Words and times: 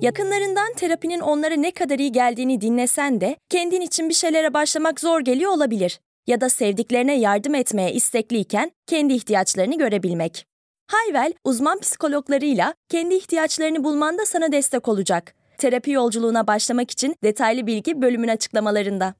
Yakınlarından 0.00 0.72
terapinin 0.76 1.20
onlara 1.20 1.54
ne 1.54 1.70
kadar 1.70 1.98
iyi 1.98 2.12
geldiğini 2.12 2.60
dinlesen 2.60 3.20
de 3.20 3.36
kendin 3.48 3.80
için 3.80 4.08
bir 4.08 4.14
şeylere 4.14 4.54
başlamak 4.54 5.00
zor 5.00 5.20
geliyor 5.20 5.52
olabilir. 5.52 6.00
Ya 6.26 6.40
da 6.40 6.48
sevdiklerine 6.48 7.18
yardım 7.18 7.54
etmeye 7.54 7.92
istekliyken 7.92 8.72
kendi 8.86 9.12
ihtiyaçlarını 9.12 9.78
görebilmek. 9.78 10.46
Hayvel, 10.86 11.32
uzman 11.44 11.78
psikologlarıyla 11.78 12.74
kendi 12.88 13.14
ihtiyaçlarını 13.14 13.84
bulmanda 13.84 14.26
sana 14.26 14.52
destek 14.52 14.88
olacak. 14.88 15.34
Terapi 15.58 15.90
yolculuğuna 15.90 16.46
başlamak 16.46 16.90
için 16.90 17.16
detaylı 17.24 17.66
bilgi 17.66 18.02
bölümün 18.02 18.28
açıklamalarında. 18.28 19.14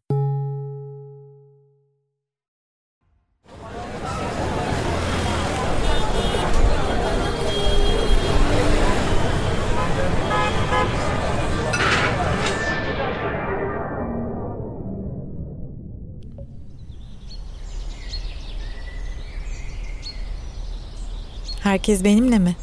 Herkes 21.65 22.05
benimle 22.05 22.39
mi? 22.39 22.57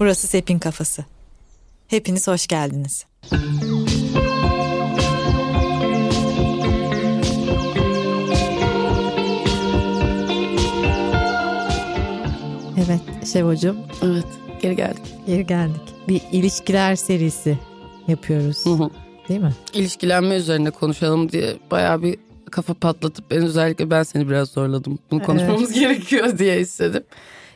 Burası 0.00 0.26
Sepin 0.26 0.58
Kafası. 0.58 1.04
Hepiniz 1.88 2.28
hoş 2.28 2.46
geldiniz. 2.46 3.06
Evet 12.86 13.00
Şevocuğum. 13.32 13.76
Evet 14.02 14.24
geri 14.62 14.76
geldik. 14.76 15.02
Geri 15.26 15.46
geldik. 15.46 15.80
Bir 16.08 16.20
ilişkiler 16.32 16.96
serisi 16.96 17.58
yapıyoruz. 18.08 18.66
Hı 18.66 18.70
hı. 18.70 18.90
Değil 19.28 19.40
mi? 19.40 19.54
İlişkilenme 19.74 20.36
üzerine 20.36 20.70
konuşalım 20.70 21.32
diye 21.32 21.56
bayağı 21.70 22.02
bir 22.02 22.18
kafa 22.50 22.74
patlatıp 22.74 23.30
ben 23.30 23.42
özellikle 23.42 23.90
ben 23.90 24.02
seni 24.02 24.28
biraz 24.28 24.48
zorladım. 24.48 24.98
Bunu 25.10 25.22
konuşmamız 25.22 25.70
evet. 25.70 25.74
gerekiyor 25.74 26.38
diye 26.38 26.60
istedim. 26.60 27.02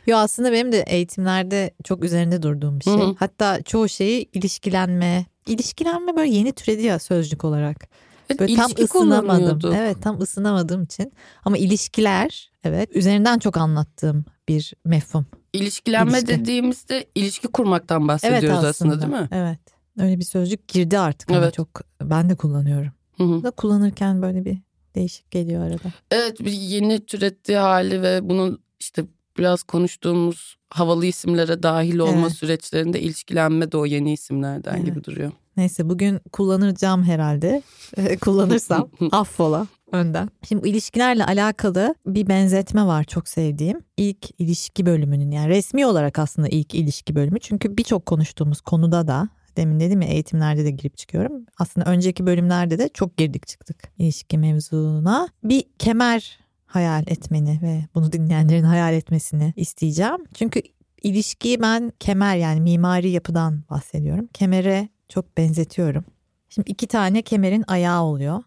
Yo 0.07 0.17
aslında 0.17 0.51
benim 0.51 0.71
de 0.71 0.83
eğitimlerde 0.87 1.71
çok 1.83 2.03
üzerinde 2.03 2.41
durduğum 2.41 2.79
bir 2.79 2.83
şey. 2.83 2.93
Hı-hı. 2.93 3.15
Hatta 3.19 3.61
çoğu 3.61 3.89
şeyi 3.89 4.29
ilişkilenme, 4.33 5.25
ilişkilenme 5.47 6.15
böyle 6.15 6.35
yeni 6.35 6.51
türedi 6.51 6.83
ya 6.83 6.99
sözcük 6.99 7.43
olarak. 7.43 7.89
Evet, 8.29 8.39
böyle 8.39 8.55
tam 8.55 8.71
ısınamadım. 8.79 9.73
Evet 9.73 9.97
tam 10.01 10.21
ısınamadığım 10.21 10.83
için. 10.83 11.13
Ama 11.45 11.57
ilişkiler 11.57 12.51
evet 12.63 12.95
üzerinden 12.95 13.39
çok 13.39 13.57
anlattığım 13.57 14.25
bir 14.47 14.73
mefhum. 14.85 15.25
İlişkilenme 15.53 16.11
İlişki. 16.11 16.27
dediğimizde 16.27 17.05
ilişki 17.15 17.47
kurmaktan 17.47 18.07
bahsediyoruz 18.07 18.43
evet, 18.43 18.53
aslında. 18.53 18.69
aslında 18.69 19.01
değil 19.01 19.21
mi? 19.21 19.29
Evet. 19.31 19.59
Öyle 19.99 20.19
bir 20.19 20.23
sözcük 20.23 20.67
girdi 20.67 20.99
artık 20.99 21.31
evet. 21.31 21.53
çok 21.53 21.81
ben 22.01 22.29
de 22.29 22.35
kullanıyorum. 22.35 22.91
Hı 23.17 23.23
hı. 23.23 23.43
Da 23.43 23.51
kullanırken 23.51 24.21
böyle 24.21 24.45
bir 24.45 24.57
değişik 24.95 25.31
geliyor 25.31 25.63
arada. 25.63 25.93
Evet 26.11 26.39
bir 26.39 26.51
yeni 26.51 27.05
türettiği 27.05 27.57
hali 27.57 28.01
ve 28.01 28.29
bunun 28.29 28.59
işte 28.79 29.05
biraz 29.37 29.63
konuştuğumuz 29.63 30.57
havalı 30.69 31.05
isimlere 31.05 31.63
dahil 31.63 31.99
olma 31.99 32.21
evet. 32.21 32.31
süreçlerinde 32.31 33.01
ilişkilenme 33.01 33.71
de 33.71 33.77
o 33.77 33.85
yeni 33.85 34.13
isimlerden 34.13 34.75
evet. 34.75 34.85
gibi 34.85 35.03
duruyor. 35.03 35.31
Neyse 35.57 35.89
bugün 35.89 36.19
kullanacağım 36.31 37.03
herhalde. 37.03 37.61
Kullanırsam 38.21 38.89
affola 39.11 39.67
önden. 39.91 40.29
Şimdi 40.47 40.69
ilişkilerle 40.69 41.25
alakalı 41.25 41.95
bir 42.05 42.27
benzetme 42.27 42.85
var 42.85 43.03
çok 43.03 43.27
sevdiğim. 43.27 43.79
İlk 43.97 44.41
ilişki 44.41 44.85
bölümünün 44.85 45.31
yani 45.31 45.49
resmi 45.49 45.85
olarak 45.85 46.19
aslında 46.19 46.47
ilk 46.47 46.75
ilişki 46.75 47.15
bölümü. 47.15 47.39
Çünkü 47.39 47.77
birçok 47.77 48.05
konuştuğumuz 48.05 48.61
konuda 48.61 49.07
da 49.07 49.29
demin 49.57 49.79
dedim 49.79 50.01
ya 50.01 50.07
eğitimlerde 50.07 50.65
de 50.65 50.71
girip 50.71 50.97
çıkıyorum. 50.97 51.45
Aslında 51.57 51.91
önceki 51.91 52.25
bölümlerde 52.25 52.79
de 52.79 52.89
çok 52.93 53.17
girdik 53.17 53.47
çıktık 53.47 53.77
ilişki 53.97 54.37
mevzuna. 54.37 55.29
Bir 55.43 55.63
kemer 55.79 56.39
hayal 56.67 57.03
etmeni 57.07 57.59
ve 57.61 57.81
bunu 57.95 58.11
dinleyenlerin 58.11 58.63
hayal 58.63 58.93
etmesini 58.93 59.53
isteyeceğim. 59.55 60.25
Çünkü 60.33 60.61
ilişkiyi 61.03 61.61
ben 61.61 61.91
kemer 61.99 62.37
yani 62.37 62.61
mimari 62.61 63.09
yapıdan 63.09 63.63
bahsediyorum. 63.69 64.27
Kemere 64.33 64.89
çok 65.09 65.37
benzetiyorum. 65.37 66.05
Şimdi 66.49 66.71
iki 66.71 66.87
tane 66.87 67.21
kemerin 67.21 67.63
ayağı 67.67 68.03
oluyor. 68.03 68.43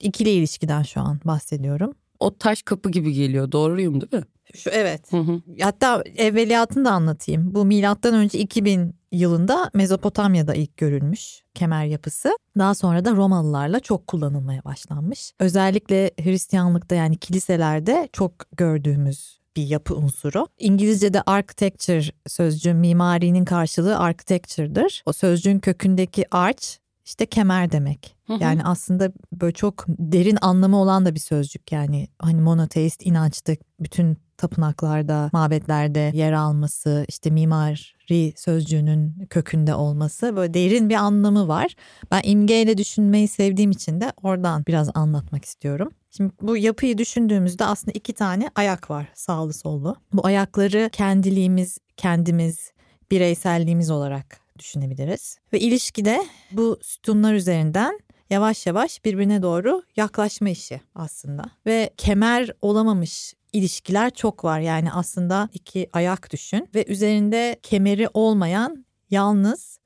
İkili 0.00 0.30
ilişkiden 0.30 0.82
şu 0.82 1.00
an 1.00 1.20
bahsediyorum. 1.24 1.92
O 2.20 2.38
taş 2.38 2.62
kapı 2.62 2.90
gibi 2.90 3.12
geliyor. 3.12 3.52
Doğruyum 3.52 4.00
değil 4.00 4.22
mi? 4.22 4.28
Şu 4.56 4.70
evet. 4.70 5.12
Hı 5.12 5.16
hı. 5.16 5.40
Hatta 5.60 6.02
evveliyatını 6.16 6.84
da 6.84 6.90
anlatayım. 6.90 7.54
Bu 7.54 7.64
milattan 7.64 8.14
önce 8.14 8.38
2000 8.38 8.94
yılında 9.12 9.70
Mezopotamya'da 9.74 10.54
ilk 10.54 10.76
görülmüş 10.76 11.42
kemer 11.54 11.84
yapısı. 11.84 12.38
Daha 12.58 12.74
sonra 12.74 13.04
da 13.04 13.12
Romalılarla 13.12 13.80
çok 13.80 14.06
kullanılmaya 14.06 14.64
başlanmış. 14.64 15.32
Özellikle 15.40 16.10
Hristiyanlıkta 16.22 16.94
yani 16.94 17.16
kiliselerde 17.16 18.08
çok 18.12 18.32
gördüğümüz 18.56 19.38
bir 19.56 19.66
yapı 19.66 19.96
unsuru. 19.96 20.46
İngilizce'de 20.58 21.22
architecture 21.22 22.04
sözcüğü 22.26 22.74
mimarinin 22.74 23.44
karşılığı 23.44 23.98
architecture'dır. 23.98 25.02
O 25.06 25.12
sözcüğün 25.12 25.58
kökündeki 25.58 26.24
arch 26.30 26.66
işte 27.08 27.26
kemer 27.26 27.72
demek. 27.72 28.16
Hı 28.26 28.34
hı. 28.34 28.38
Yani 28.42 28.64
aslında 28.64 29.12
böyle 29.32 29.52
çok 29.52 29.84
derin 29.88 30.38
anlamı 30.40 30.76
olan 30.76 31.06
da 31.06 31.14
bir 31.14 31.20
sözcük 31.20 31.72
yani 31.72 32.08
hani 32.18 32.40
monoteist 32.40 33.06
inançta 33.06 33.52
bütün 33.80 34.16
tapınaklarda, 34.36 35.30
mabetlerde 35.32 36.10
yer 36.14 36.32
alması, 36.32 37.04
işte 37.08 37.30
mimari 37.30 38.34
sözcüğünün 38.36 39.26
kökünde 39.30 39.74
olması 39.74 40.36
böyle 40.36 40.54
derin 40.54 40.88
bir 40.88 40.94
anlamı 40.94 41.48
var. 41.48 41.74
Ben 42.10 42.20
imgeyle 42.24 42.78
düşünmeyi 42.78 43.28
sevdiğim 43.28 43.70
için 43.70 44.00
de 44.00 44.12
oradan 44.22 44.64
biraz 44.66 44.90
anlatmak 44.94 45.44
istiyorum. 45.44 45.90
Şimdi 46.10 46.32
bu 46.42 46.56
yapıyı 46.56 46.98
düşündüğümüzde 46.98 47.64
aslında 47.64 47.92
iki 47.94 48.12
tane 48.12 48.50
ayak 48.54 48.90
var 48.90 49.08
sağlı 49.14 49.52
sollu. 49.52 49.96
Bu 50.12 50.26
ayakları 50.26 50.88
kendiliğimiz, 50.92 51.78
kendimiz, 51.96 52.72
bireyselliğimiz 53.10 53.90
olarak 53.90 54.47
düşünebiliriz. 54.58 55.38
Ve 55.52 55.60
ilişkide 55.60 56.26
bu 56.52 56.78
sütunlar 56.82 57.34
üzerinden 57.34 58.00
yavaş 58.30 58.66
yavaş 58.66 59.04
birbirine 59.04 59.42
doğru 59.42 59.82
yaklaşma 59.96 60.48
işi 60.48 60.80
aslında. 60.94 61.44
Ve 61.66 61.90
kemer 61.96 62.50
olamamış 62.62 63.34
ilişkiler 63.52 64.10
çok 64.10 64.44
var. 64.44 64.60
Yani 64.60 64.92
aslında 64.92 65.48
iki 65.52 65.88
ayak 65.92 66.32
düşün 66.32 66.68
ve 66.74 66.84
üzerinde 66.88 67.56
kemeri 67.62 68.08
olmayan 68.14 68.84
yalnız 69.10 69.78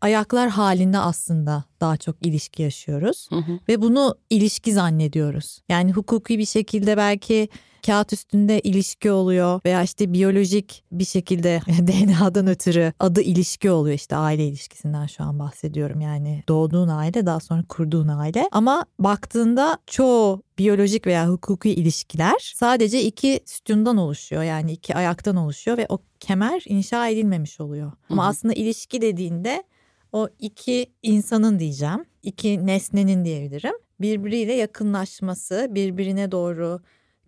ayaklar 0.00 0.48
halinde 0.48 0.98
aslında 0.98 1.64
daha 1.80 1.96
çok 1.96 2.26
ilişki 2.26 2.62
yaşıyoruz 2.62 3.26
hı 3.30 3.36
hı. 3.36 3.58
ve 3.68 3.82
bunu 3.82 4.18
ilişki 4.30 4.72
zannediyoruz. 4.72 5.60
Yani 5.68 5.92
hukuki 5.92 6.38
bir 6.38 6.46
şekilde 6.46 6.96
belki 6.96 7.48
kağıt 7.86 8.12
üstünde 8.12 8.60
ilişki 8.60 9.10
oluyor 9.10 9.60
veya 9.64 9.82
işte 9.82 10.12
biyolojik 10.12 10.84
bir 10.92 11.04
şekilde 11.04 11.60
DNA'dan 11.68 12.46
ötürü 12.46 12.92
adı 13.00 13.22
ilişki 13.22 13.70
oluyor 13.70 13.94
işte 13.94 14.16
aile 14.16 14.46
ilişkisinden 14.46 15.06
şu 15.06 15.24
an 15.24 15.38
bahsediyorum 15.38 16.00
yani 16.00 16.42
doğduğun 16.48 16.88
aile 16.88 17.26
daha 17.26 17.40
sonra 17.40 17.64
kurduğun 17.68 18.08
aile 18.08 18.48
ama 18.52 18.86
baktığında 18.98 19.78
çoğu 19.86 20.42
biyolojik 20.58 21.06
veya 21.06 21.28
hukuki 21.28 21.70
ilişkiler 21.70 22.52
sadece 22.54 23.02
iki 23.02 23.40
sütundan 23.44 23.96
oluşuyor 23.96 24.42
yani 24.42 24.72
iki 24.72 24.94
ayaktan 24.94 25.36
oluşuyor 25.36 25.76
ve 25.76 25.86
o 25.88 25.98
kemer 26.20 26.62
inşa 26.66 27.08
edilmemiş 27.08 27.60
oluyor. 27.60 27.92
Ama 28.10 28.22
hı 28.22 28.26
hı. 28.26 28.30
aslında 28.30 28.54
ilişki 28.54 29.00
dediğinde 29.00 29.64
o 30.12 30.28
iki 30.38 30.86
insanın 31.02 31.58
diyeceğim, 31.58 32.04
iki 32.22 32.66
nesnenin 32.66 33.24
diyebilirim. 33.24 33.74
Birbiriyle 34.00 34.52
yakınlaşması, 34.52 35.68
birbirine 35.70 36.32
doğru 36.32 36.80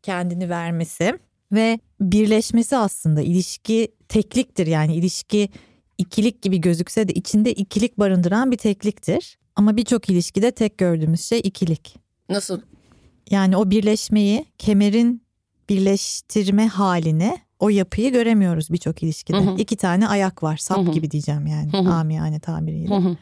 kendini 0.03 0.49
vermesi 0.49 1.19
ve 1.53 1.79
birleşmesi 2.01 2.77
aslında 2.77 3.23
ilişki 3.23 3.89
tekliktir 4.09 4.67
yani 4.67 4.97
ilişki 4.97 5.49
ikilik 5.99 6.43
gibi 6.43 6.61
gözükse 6.61 7.09
de 7.09 7.13
içinde 7.13 7.53
ikilik 7.53 7.99
barındıran 7.99 8.51
bir 8.51 8.57
tekliktir. 8.57 9.39
Ama 9.57 9.77
birçok 9.77 10.11
ilişkide 10.11 10.51
tek 10.51 10.79
gördüğümüz 10.79 11.21
şey 11.21 11.41
ikilik. 11.45 11.97
Nasıl? 12.29 12.61
Yani 13.31 13.57
o 13.57 13.71
birleşmeyi, 13.71 14.45
kemerin 14.59 15.23
birleştirme 15.69 16.67
halini, 16.67 17.39
o 17.59 17.69
yapıyı 17.69 18.13
göremiyoruz 18.13 18.71
birçok 18.71 19.03
ilişkide. 19.03 19.37
Hı 19.37 19.51
hı. 19.51 19.57
İki 19.59 19.77
tane 19.77 20.09
ayak 20.09 20.43
var, 20.43 20.57
sap 20.57 20.79
hı 20.79 20.83
hı. 20.83 20.93
gibi 20.93 21.11
diyeceğim 21.11 21.47
yani 21.47 21.73
hı 21.73 21.79
hı. 21.79 21.93
amiyane 21.93 22.41
tabiriyle. 22.41 22.95
Hı 22.95 22.99
hı. 22.99 23.17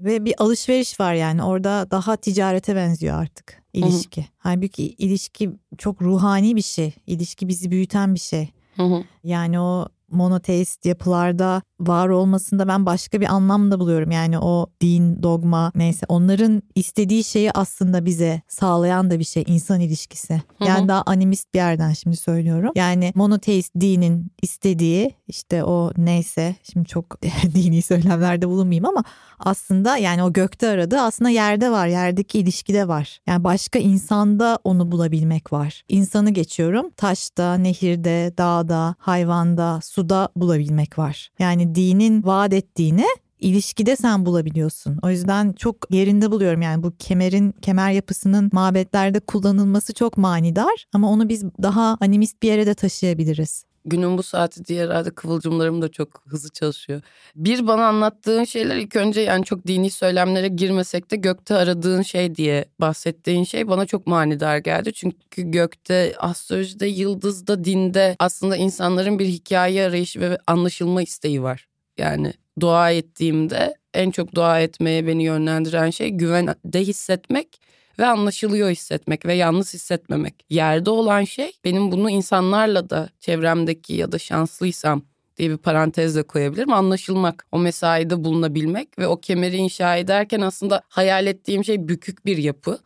Ve 0.00 0.24
bir 0.24 0.34
alışveriş 0.38 1.00
var 1.00 1.14
yani 1.14 1.42
orada 1.42 1.90
daha 1.90 2.16
ticarete 2.16 2.76
benziyor 2.76 3.22
artık 3.22 3.62
ilişki. 3.72 4.20
Hı 4.20 4.24
hı. 4.24 4.28
Halbuki 4.38 4.88
ilişki 4.88 5.50
çok 5.78 6.02
ruhani 6.02 6.56
bir 6.56 6.62
şey. 6.62 6.94
İlişki 7.06 7.48
bizi 7.48 7.70
büyüten 7.70 8.14
bir 8.14 8.20
şey. 8.20 8.50
Hı 8.76 8.82
hı. 8.82 9.04
Yani 9.24 9.60
o 9.60 9.88
monoteist 10.10 10.86
yapılarda 10.86 11.62
var 11.80 12.08
olmasında 12.08 12.68
ben 12.68 12.86
başka 12.86 13.20
bir 13.20 13.26
anlam 13.26 13.70
da 13.70 13.80
buluyorum. 13.80 14.10
Yani 14.10 14.38
o 14.38 14.66
din, 14.80 15.22
dogma 15.22 15.72
neyse 15.74 16.06
onların 16.08 16.62
istediği 16.74 17.24
şeyi 17.24 17.52
aslında 17.52 18.04
bize 18.04 18.42
sağlayan 18.48 19.10
da 19.10 19.18
bir 19.18 19.24
şey 19.24 19.44
insan 19.46 19.80
ilişkisi. 19.80 20.42
Yani 20.60 20.88
daha 20.88 21.02
animist 21.06 21.54
bir 21.54 21.58
yerden 21.58 21.92
şimdi 21.92 22.16
söylüyorum. 22.16 22.72
Yani 22.74 23.12
monoteist 23.14 23.74
dinin 23.80 24.32
istediği 24.42 25.14
işte 25.28 25.64
o 25.64 25.92
neyse 25.96 26.56
şimdi 26.72 26.88
çok 26.88 27.22
dini 27.54 27.82
söylemlerde 27.82 28.48
bulunmayayım 28.48 28.84
ama 28.84 29.04
aslında 29.38 29.96
yani 29.96 30.22
o 30.22 30.32
gökte 30.32 30.68
aradığı 30.68 31.00
aslında 31.00 31.30
yerde 31.30 31.70
var. 31.70 31.86
Yerdeki 31.86 32.38
ilişkide 32.38 32.88
var. 32.88 33.18
Yani 33.26 33.44
başka 33.44 33.78
insanda 33.78 34.58
onu 34.64 34.92
bulabilmek 34.92 35.52
var. 35.52 35.82
İnsanı 35.88 36.30
geçiyorum. 36.30 36.90
Taşta, 36.90 37.54
nehirde, 37.54 38.32
dağda, 38.38 38.94
hayvanda, 38.98 39.80
suda 39.82 40.28
bulabilmek 40.36 40.98
var. 40.98 41.30
Yani 41.38 41.69
dinin 41.74 42.24
vaat 42.24 42.52
ettiğini 42.52 43.06
ilişkide 43.40 43.96
sen 43.96 44.26
bulabiliyorsun. 44.26 44.98
O 45.02 45.10
yüzden 45.10 45.52
çok 45.52 45.76
yerinde 45.90 46.30
buluyorum 46.30 46.62
yani 46.62 46.82
bu 46.82 46.92
kemerin 46.98 47.52
kemer 47.52 47.92
yapısının 47.92 48.50
mabetlerde 48.52 49.20
kullanılması 49.20 49.94
çok 49.94 50.16
manidar 50.16 50.86
ama 50.92 51.10
onu 51.10 51.28
biz 51.28 51.44
daha 51.62 51.96
animist 52.00 52.42
bir 52.42 52.48
yere 52.48 52.66
de 52.66 52.74
taşıyabiliriz 52.74 53.64
günün 53.84 54.18
bu 54.18 54.22
saati 54.22 54.64
diye 54.64 54.84
herhalde 54.84 55.10
kıvılcımlarım 55.10 55.82
da 55.82 55.88
çok 55.88 56.22
hızlı 56.26 56.48
çalışıyor. 56.50 57.02
Bir 57.36 57.66
bana 57.66 57.86
anlattığın 57.86 58.44
şeyler 58.44 58.76
ilk 58.76 58.96
önce 58.96 59.20
yani 59.20 59.44
çok 59.44 59.66
dini 59.66 59.90
söylemlere 59.90 60.48
girmesek 60.48 61.10
de 61.10 61.16
gökte 61.16 61.54
aradığın 61.54 62.02
şey 62.02 62.34
diye 62.34 62.64
bahsettiğin 62.80 63.44
şey 63.44 63.68
bana 63.68 63.86
çok 63.86 64.06
manidar 64.06 64.58
geldi. 64.58 64.92
Çünkü 64.92 65.42
gökte, 65.42 66.14
astrolojide, 66.18 66.86
yıldızda, 66.86 67.64
dinde 67.64 68.16
aslında 68.18 68.56
insanların 68.56 69.18
bir 69.18 69.26
hikaye 69.26 69.86
arayışı 69.86 70.20
ve 70.20 70.38
anlaşılma 70.46 71.02
isteği 71.02 71.42
var. 71.42 71.66
Yani 71.98 72.32
dua 72.60 72.90
ettiğimde 72.90 73.74
en 73.94 74.10
çok 74.10 74.34
dua 74.34 74.60
etmeye 74.60 75.06
beni 75.06 75.24
yönlendiren 75.24 75.90
şey 75.90 76.08
güvende 76.08 76.80
hissetmek 76.80 77.60
ve 78.00 78.06
anlaşılıyor 78.06 78.70
hissetmek 78.70 79.26
ve 79.26 79.34
yalnız 79.34 79.74
hissetmemek. 79.74 80.34
Yerde 80.50 80.90
olan 80.90 81.24
şey 81.24 81.52
benim 81.64 81.92
bunu 81.92 82.10
insanlarla 82.10 82.90
da 82.90 83.08
çevremdeki 83.20 83.94
ya 83.94 84.12
da 84.12 84.18
şanslıysam 84.18 85.02
diye 85.36 85.50
bir 85.50 85.56
parantezle 85.56 86.22
koyabilirim. 86.22 86.72
Anlaşılmak, 86.72 87.46
o 87.52 87.58
mesaide 87.58 88.24
bulunabilmek 88.24 88.98
ve 88.98 89.06
o 89.06 89.20
kemeri 89.20 89.56
inşa 89.56 89.96
ederken 89.96 90.40
aslında 90.40 90.82
hayal 90.88 91.26
ettiğim 91.26 91.64
şey 91.64 91.88
bükük 91.88 92.26
bir 92.26 92.36
yapı 92.36 92.78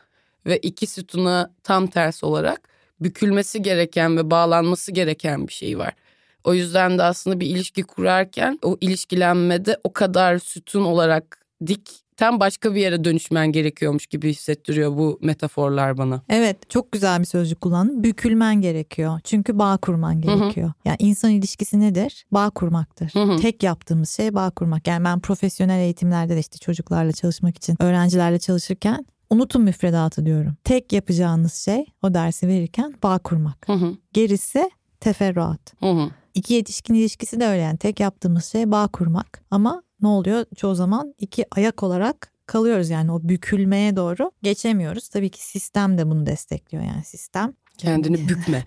ve 0.46 0.58
iki 0.58 0.87
sütuna 0.87 1.55
tam 1.62 1.87
ters 1.87 2.25
olarak 2.25 2.69
bükülmesi 3.00 3.62
gereken 3.62 4.17
ve 4.17 4.31
bağlanması 4.31 4.93
gereken 4.93 5.49
bir 5.49 5.52
şey 5.52 5.78
var. 5.78 5.94
O 6.44 6.55
yüzden 6.55 6.99
de 6.99 7.02
aslında 7.02 7.40
bir 7.40 7.46
ilişki 7.46 7.82
kurarken 7.82 8.58
o 8.62 8.78
ilişkilenmede 8.81 9.81
o 9.84 9.93
kadar 9.93 10.38
sütun 10.38 10.84
olarak 10.84 11.46
dik 11.67 12.03
tam 12.16 12.40
başka 12.40 12.75
bir 12.75 12.81
yere 12.81 13.05
dönüşmen 13.05 13.52
gerekiyormuş 13.52 14.06
gibi 14.06 14.31
hissettiriyor 14.31 14.96
bu 14.96 15.19
metaforlar 15.22 15.99
bana. 15.99 16.22
Evet 16.28 16.70
çok 16.70 16.93
güzel 16.93 17.20
bir 17.20 17.25
sözcük 17.25 17.61
kullandın. 17.61 18.05
Bükülmen 18.05 18.61
gerekiyor. 18.61 19.20
Çünkü 19.25 19.58
bağ 19.58 19.76
kurman 19.76 20.20
gerekiyor. 20.20 20.66
Hı-hı. 20.66 20.75
Yani 20.84 20.96
insan 20.99 21.31
ilişkisi 21.31 21.81
nedir? 21.81 22.26
Bağ 22.31 22.50
kurmaktır. 22.50 23.11
Hı-hı. 23.12 23.37
Tek 23.37 23.62
yaptığımız 23.62 24.11
şey 24.11 24.34
bağ 24.34 24.50
kurmak. 24.50 24.87
Yani 24.87 25.05
ben 25.05 25.20
profesyonel 25.20 25.78
eğitimlerde 25.78 26.34
de 26.37 26.40
işte 26.40 26.58
çocuklarla 26.58 27.12
çalışmak 27.12 27.56
için, 27.56 27.82
öğrencilerle 27.82 28.38
çalışırken 28.38 29.06
unutun 29.31 29.62
müfredatı 29.62 30.26
diyorum. 30.26 30.56
Tek 30.64 30.93
yapacağınız 30.93 31.55
şey 31.55 31.87
o 32.02 32.14
dersi 32.14 32.49
verirken 32.49 32.94
bağ 33.02 33.19
kurmak. 33.19 33.69
Hı-hı. 33.69 33.96
Gerisi 34.12 34.70
teferruat. 35.00 35.75
Hı-hı. 35.81 36.10
İki 36.34 36.55
yetişkin 36.55 36.94
ilişkisi 36.94 37.40
de 37.40 37.46
öyle 37.46 37.62
yani 37.62 37.78
tek 37.78 38.00
yaptığımız 38.00 38.44
şey 38.44 38.70
bağ 38.70 38.88
kurmak 38.88 39.43
ama 39.50 39.82
ne 40.04 40.08
oluyor? 40.08 40.44
Çoğu 40.56 40.74
zaman 40.74 41.14
iki 41.18 41.46
ayak 41.50 41.82
olarak 41.82 42.32
kalıyoruz 42.46 42.90
yani 42.90 43.12
o 43.12 43.20
bükülmeye 43.22 43.96
doğru 43.96 44.30
geçemiyoruz. 44.42 45.08
Tabii 45.08 45.30
ki 45.30 45.44
sistem 45.44 45.98
de 45.98 46.10
bunu 46.10 46.26
destekliyor 46.26 46.84
yani 46.84 47.04
sistem. 47.04 47.54
Kendini 47.78 48.16
bükme. 48.28 48.64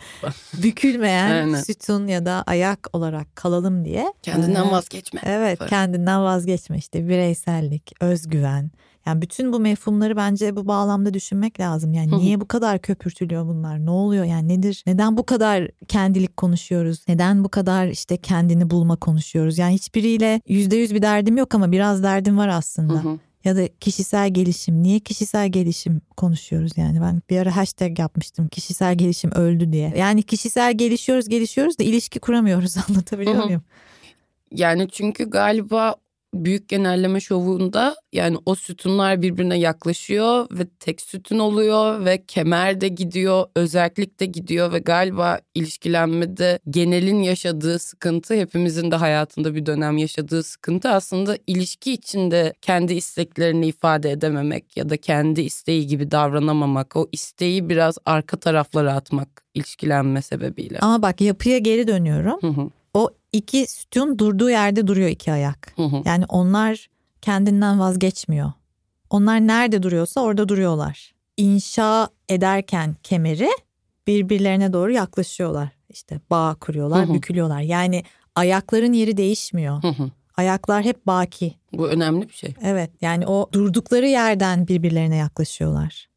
Bükülmeyen 0.63 1.31
Aynen. 1.31 1.62
sütun 1.62 2.07
ya 2.07 2.25
da 2.25 2.44
ayak 2.48 2.88
olarak 2.94 3.36
kalalım 3.36 3.86
diye. 3.86 4.13
Kendinden 4.24 4.72
vazgeçme. 4.72 5.22
Evet 5.25 5.60
kendinden 5.69 6.24
vazgeçme 6.24 6.78
işte 6.78 7.07
bireysellik, 7.07 7.94
özgüven, 8.01 8.72
yani 9.07 9.21
bütün 9.21 9.54
bu 9.54 9.59
mefhumları 9.59 10.15
bence 10.15 10.56
bu 10.56 10.68
bağlamda 10.68 11.13
düşünmek 11.13 11.59
lazım. 11.59 11.94
Yani 11.94 12.18
niye 12.19 12.42
bu 12.42 12.48
kadar 12.48 12.80
köpürtülüyor 12.80 13.48
bunlar? 13.48 13.86
Ne 13.86 13.89
oluyor? 13.89 14.25
Yani 14.25 14.48
nedir? 14.48 14.83
Neden 14.88 15.18
bu 15.18 15.25
kadar 15.25 15.68
kendilik 15.88 16.38
konuşuyoruz? 16.38 17.06
Neden 17.07 17.44
bu 17.44 17.50
kadar 17.50 17.88
işte 17.88 18.18
kendini 18.18 18.69
bulma 18.69 18.95
konuşuyoruz? 18.95 19.57
Yani 19.57 19.74
hiçbiriyle 19.74 20.42
yüzde 20.48 20.75
yüz 20.75 20.94
bir 20.94 21.01
derdim 21.01 21.38
yok 21.38 21.56
ama 21.56 21.71
biraz 21.71 22.04
derdim 22.04 22.38
var 22.38 22.48
aslında. 22.48 23.19
ya 23.44 23.56
da 23.56 23.68
kişisel 23.80 24.33
gelişim. 24.33 24.83
Niye 24.83 25.00
kişisel 25.00 25.50
gelişim 25.50 26.01
konuşuyoruz 26.18 26.71
yani? 26.77 27.01
Ben 27.01 27.21
bir 27.30 27.38
ara 27.38 27.56
hashtag 27.56 28.00
yapmıştım. 28.00 28.48
Kişisel 28.48 28.95
gelişim 28.98 29.31
öldü 29.31 29.71
diye. 29.71 29.94
Yani 29.98 30.24
kişisel 30.24 30.77
gelişiyoruz, 30.77 31.30
gelişiyoruz 31.30 31.80
da 31.80 31.83
ilişki 31.83 32.19
kuramıyoruz. 32.19 32.75
Anlatabiliyor 32.89 33.44
muyum? 33.44 33.62
Yani 34.51 34.88
çünkü 34.92 35.30
galiba 35.30 35.95
büyük 36.45 36.69
genelleme 36.69 37.19
şovunda 37.19 37.95
yani 38.13 38.38
o 38.45 38.56
sütunlar 38.56 39.22
birbirine 39.22 39.60
yaklaşıyor 39.60 40.48
ve 40.51 40.68
tek 40.80 41.01
sütun 41.01 41.39
oluyor 41.39 42.06
ve 42.06 42.25
kemer 42.25 42.81
de 42.81 42.88
gidiyor, 42.88 43.45
özellik 43.56 44.19
de 44.19 44.25
gidiyor 44.25 44.74
ve 44.74 44.80
galiba 44.80 45.39
ilişkilenmede 45.56 46.60
genelin 46.69 47.19
yaşadığı 47.24 47.80
sıkıntı 47.80 48.34
hepimizin 48.34 48.92
de 48.92 48.95
hayatında 48.95 49.56
bir 49.56 49.66
dönem 49.66 49.98
yaşadığı 49.98 50.44
sıkıntı 50.44 50.89
aslında 50.89 51.38
ilişki 51.48 51.94
içinde 51.94 52.54
kendi 52.62 52.94
isteklerini 52.94 53.68
ifade 53.68 54.12
edememek 54.12 54.78
ya 54.78 54.90
da 54.90 54.98
kendi 54.98 55.42
isteği 55.42 55.88
gibi 55.88 56.12
davranamamak, 56.12 56.95
o 56.95 57.07
isteği 57.12 57.69
biraz 57.69 57.98
arka 58.06 58.38
taraflara 58.38 58.94
atmak 58.94 59.44
ilişkilenme 59.54 60.22
sebebiyle. 60.22 60.80
Ama 60.80 61.01
bak 61.01 61.22
yapıya 61.22 61.57
geri 61.57 61.88
dönüyorum. 61.88 62.38
Hı 62.42 62.62
hı 62.62 62.69
iki 63.32 63.68
sütun 63.68 64.20
durduğu 64.20 64.50
yerde 64.50 64.88
duruyor 64.88 65.10
iki 65.10 65.32
ayak. 65.32 65.74
Hı 65.76 65.84
hı. 65.84 66.02
Yani 66.06 66.26
onlar 66.30 66.88
kendinden 67.22 67.80
vazgeçmiyor. 67.80 68.52
Onlar 69.10 69.48
nerede 69.48 69.84
duruyorsa 69.84 70.22
orada 70.22 70.50
duruyorlar. 70.50 71.12
İnşa 71.38 72.10
ederken 72.30 72.96
kemeri 73.04 73.50
birbirlerine 74.08 74.74
doğru 74.74 74.92
yaklaşıyorlar. 74.92 75.70
İşte 75.90 76.20
bağ 76.30 76.56
kuruyorlar, 76.62 77.06
hı 77.06 77.10
hı. 77.10 77.14
bükülüyorlar. 77.14 77.62
Yani 77.62 78.04
ayakların 78.36 78.94
yeri 78.94 79.18
değişmiyor. 79.18 79.84
Hı 79.84 79.88
hı. 79.88 80.12
Ayaklar 80.38 80.84
hep 80.84 81.08
baki. 81.08 81.54
Bu 81.74 81.88
önemli 81.88 82.30
bir 82.30 82.34
şey. 82.34 82.54
Evet 82.64 82.92
yani 83.02 83.28
o 83.28 83.50
durdukları 83.54 84.08
yerden 84.08 84.68
birbirlerine 84.68 85.16
yaklaşıyorlar. 85.16 86.08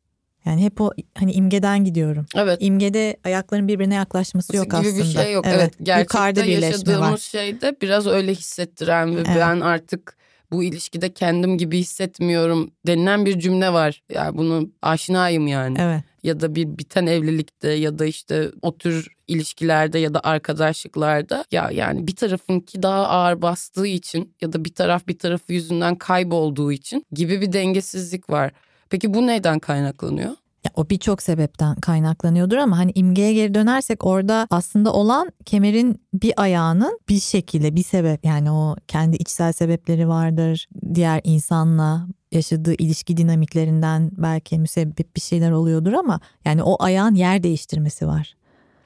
Yani 0.45 0.63
hep 0.65 0.81
o 0.81 0.91
hani 1.19 1.33
imgeden 1.33 1.85
gidiyorum. 1.85 2.27
Evet. 2.37 2.59
İmgede 2.61 3.17
ayakların 3.25 3.69
birbirine 3.69 3.95
yaklaşması 3.95 4.57
yok 4.57 4.67
gibi 4.67 4.77
aslında. 4.77 4.91
Gibi 4.91 5.03
bir 5.03 5.13
şey 5.13 5.33
yok. 5.33 5.45
Evet. 5.49 5.59
evet. 5.61 5.75
Gerçekte 5.83 6.19
Yukarıda 6.19 6.45
yaşadığımız 6.45 7.13
var. 7.13 7.17
şeyde 7.17 7.77
biraz 7.83 8.07
öyle 8.07 8.35
hissettiren 8.35 9.17
ve 9.17 9.21
evet. 9.21 9.37
ben 9.37 9.61
artık 9.61 10.17
bu 10.53 10.65
ilişkide 10.65 11.13
kendim 11.13 11.59
gibi 11.59 11.79
hissetmiyorum 11.79 12.71
denilen 12.87 13.27
bir 13.27 13.39
cümle 13.39 13.73
var. 13.73 14.03
Yani 14.13 14.39
bunu 14.39 14.71
aşinayım 14.83 15.47
yani. 15.47 15.79
Evet. 15.81 16.03
Ya 16.23 16.41
da 16.41 16.55
bir 16.55 16.79
biten 16.79 17.07
evlilikte 17.07 17.69
ya 17.69 17.99
da 17.99 18.05
işte 18.05 18.51
o 18.63 18.77
tür 18.77 19.09
ilişkilerde 19.29 19.99
ya 19.99 20.15
da 20.15 20.21
arkadaşlıklarda 20.25 21.45
ya 21.53 21.71
yani 21.73 22.07
bir 22.07 22.17
tarafınki 22.17 22.83
daha 22.83 23.09
ağır 23.09 23.43
bastığı 23.43 23.87
için 23.87 24.35
ya 24.41 24.53
da 24.53 24.65
bir 24.65 24.75
taraf 24.75 25.09
bir 25.09 25.19
tarafı 25.19 25.53
yüzünden 25.53 25.95
kaybolduğu 25.95 26.73
için 26.73 27.07
gibi 27.13 27.41
bir 27.41 27.53
dengesizlik 27.53 28.31
var. 28.31 28.53
Peki 28.91 29.15
bu 29.15 29.27
neyden 29.27 29.59
kaynaklanıyor? 29.59 30.31
Ya 30.65 30.71
o 30.75 30.91
birçok 30.91 31.23
sebepten 31.23 31.75
kaynaklanıyordur 31.75 32.57
ama 32.57 32.79
hani 32.79 32.93
imgeye 32.95 33.33
geri 33.33 33.55
dönersek 33.55 34.07
orada 34.07 34.47
aslında 34.51 34.93
olan 34.93 35.33
kemerin 35.45 36.01
bir 36.15 36.33
ayağının 36.37 36.99
bir 37.09 37.21
şekilde 37.21 37.77
bir 37.77 37.83
sebep 37.83 38.25
yani 38.25 38.51
o 38.51 38.77
kendi 38.89 39.17
içsel 39.17 39.53
sebepleri 39.53 40.09
vardır. 40.09 40.69
Diğer 40.95 41.21
insanla 41.25 42.07
yaşadığı 42.33 42.75
ilişki 42.75 43.17
dinamiklerinden 43.17 44.11
belki 44.13 44.59
müsebbip 44.59 45.17
bir 45.17 45.21
şeyler 45.21 45.51
oluyordur 45.51 45.93
ama 45.93 46.21
yani 46.45 46.63
o 46.63 46.83
ayağın 46.83 47.15
yer 47.15 47.43
değiştirmesi 47.43 48.07
var. 48.07 48.35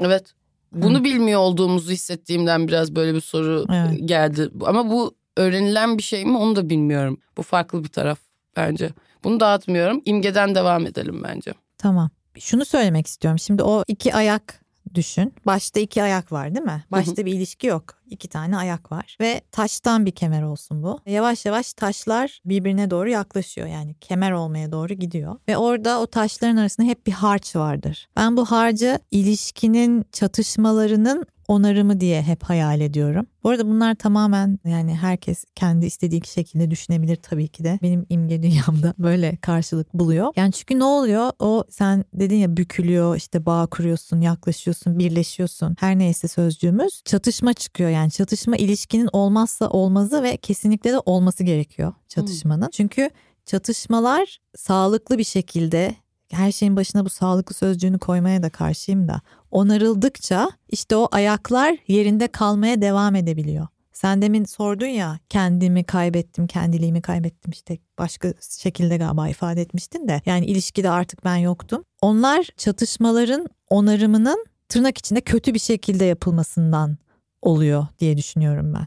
Evet. 0.00 0.32
Bunu 0.72 0.98
Hı. 0.98 1.04
bilmiyor 1.04 1.40
olduğumuzu 1.40 1.90
hissettiğimden 1.90 2.68
biraz 2.68 2.96
böyle 2.96 3.14
bir 3.14 3.20
soru 3.20 3.64
evet. 3.72 4.08
geldi. 4.08 4.50
Ama 4.64 4.90
bu 4.90 5.14
öğrenilen 5.36 5.98
bir 5.98 6.02
şey 6.02 6.24
mi 6.24 6.36
onu 6.36 6.56
da 6.56 6.70
bilmiyorum. 6.70 7.18
Bu 7.36 7.42
farklı 7.42 7.84
bir 7.84 7.88
taraf 7.88 8.18
bence. 8.56 8.90
Bunu 9.24 9.40
dağıtmıyorum. 9.40 10.02
İmgeden 10.04 10.54
devam 10.54 10.86
edelim 10.86 11.22
bence. 11.24 11.54
Tamam. 11.78 12.10
Şunu 12.38 12.64
söylemek 12.64 13.06
istiyorum. 13.06 13.38
Şimdi 13.38 13.62
o 13.62 13.84
iki 13.88 14.14
ayak 14.14 14.64
düşün. 14.94 15.34
Başta 15.46 15.80
iki 15.80 16.02
ayak 16.02 16.32
var 16.32 16.54
değil 16.54 16.66
mi? 16.66 16.84
Başta 16.92 17.26
bir 17.26 17.32
ilişki 17.32 17.66
yok. 17.66 17.84
İki 18.10 18.28
tane 18.28 18.56
ayak 18.56 18.92
var 18.92 19.16
ve 19.20 19.40
taştan 19.52 20.06
bir 20.06 20.10
kemer 20.10 20.42
olsun 20.42 20.82
bu. 20.82 21.00
Yavaş 21.06 21.46
yavaş 21.46 21.72
taşlar 21.72 22.40
birbirine 22.44 22.90
doğru 22.90 23.10
yaklaşıyor 23.10 23.66
yani 23.66 23.94
kemer 24.00 24.32
olmaya 24.32 24.72
doğru 24.72 24.94
gidiyor. 24.94 25.36
Ve 25.48 25.56
orada 25.56 26.00
o 26.00 26.06
taşların 26.06 26.56
arasında 26.56 26.86
hep 26.86 27.06
bir 27.06 27.12
harç 27.12 27.56
vardır. 27.56 28.08
Ben 28.16 28.36
bu 28.36 28.44
harcı 28.44 28.98
ilişkinin 29.10 30.04
çatışmalarının 30.12 31.26
onarımı 31.48 32.00
diye 32.00 32.22
hep 32.22 32.42
hayal 32.42 32.80
ediyorum. 32.80 33.26
Bu 33.44 33.50
arada 33.50 33.66
bunlar 33.66 33.94
tamamen 33.94 34.58
yani 34.64 34.94
herkes 34.94 35.44
kendi 35.54 35.86
istediği 35.86 36.26
şekilde 36.26 36.70
düşünebilir 36.70 37.16
tabii 37.16 37.48
ki 37.48 37.64
de. 37.64 37.78
Benim 37.82 38.06
imge 38.08 38.42
dünyamda 38.42 38.94
böyle 38.98 39.36
karşılık 39.36 39.94
buluyor. 39.94 40.32
Yani 40.36 40.52
çünkü 40.52 40.78
ne 40.78 40.84
oluyor? 40.84 41.30
O 41.38 41.64
sen 41.70 42.04
dedin 42.14 42.36
ya 42.36 42.56
bükülüyor 42.56 43.16
işte 43.16 43.46
bağ 43.46 43.66
kuruyorsun, 43.66 44.20
yaklaşıyorsun, 44.20 44.98
birleşiyorsun. 44.98 45.76
Her 45.80 45.98
neyse 45.98 46.28
sözcüğümüz 46.28 47.02
çatışma 47.04 47.52
çıkıyor. 47.52 47.90
Yani 47.90 48.10
çatışma 48.10 48.56
ilişkinin 48.56 49.08
olmazsa 49.12 49.68
olmazı 49.68 50.22
ve 50.22 50.36
kesinlikle 50.36 50.92
de 50.92 50.98
olması 50.98 51.44
gerekiyor 51.44 51.92
çatışmanın. 52.08 52.62
Hmm. 52.62 52.70
Çünkü 52.70 53.10
çatışmalar 53.46 54.38
sağlıklı 54.56 55.18
bir 55.18 55.24
şekilde 55.24 55.94
her 56.34 56.52
şeyin 56.52 56.76
başına 56.76 57.04
bu 57.04 57.10
sağlıklı 57.10 57.54
sözcüğünü 57.54 57.98
koymaya 57.98 58.42
da 58.42 58.50
karşıyım 58.50 59.08
da 59.08 59.20
onarıldıkça 59.50 60.50
işte 60.68 60.96
o 60.96 61.08
ayaklar 61.12 61.76
yerinde 61.88 62.28
kalmaya 62.28 62.82
devam 62.82 63.14
edebiliyor. 63.14 63.66
Sen 63.92 64.22
demin 64.22 64.44
sordun 64.44 64.86
ya 64.86 65.18
kendimi 65.28 65.84
kaybettim, 65.84 66.46
kendiliğimi 66.46 67.02
kaybettim 67.02 67.50
işte 67.50 67.78
başka 67.98 68.34
şekilde 68.58 68.96
galiba 68.96 69.28
ifade 69.28 69.60
etmiştin 69.60 70.08
de. 70.08 70.22
Yani 70.26 70.46
ilişkide 70.46 70.90
artık 70.90 71.24
ben 71.24 71.36
yoktum. 71.36 71.84
Onlar 72.02 72.48
çatışmaların 72.56 73.46
onarımının 73.68 74.46
tırnak 74.68 74.98
içinde 74.98 75.20
kötü 75.20 75.54
bir 75.54 75.58
şekilde 75.58 76.04
yapılmasından 76.04 76.98
oluyor 77.42 77.86
diye 78.00 78.16
düşünüyorum 78.16 78.74
ben. 78.74 78.86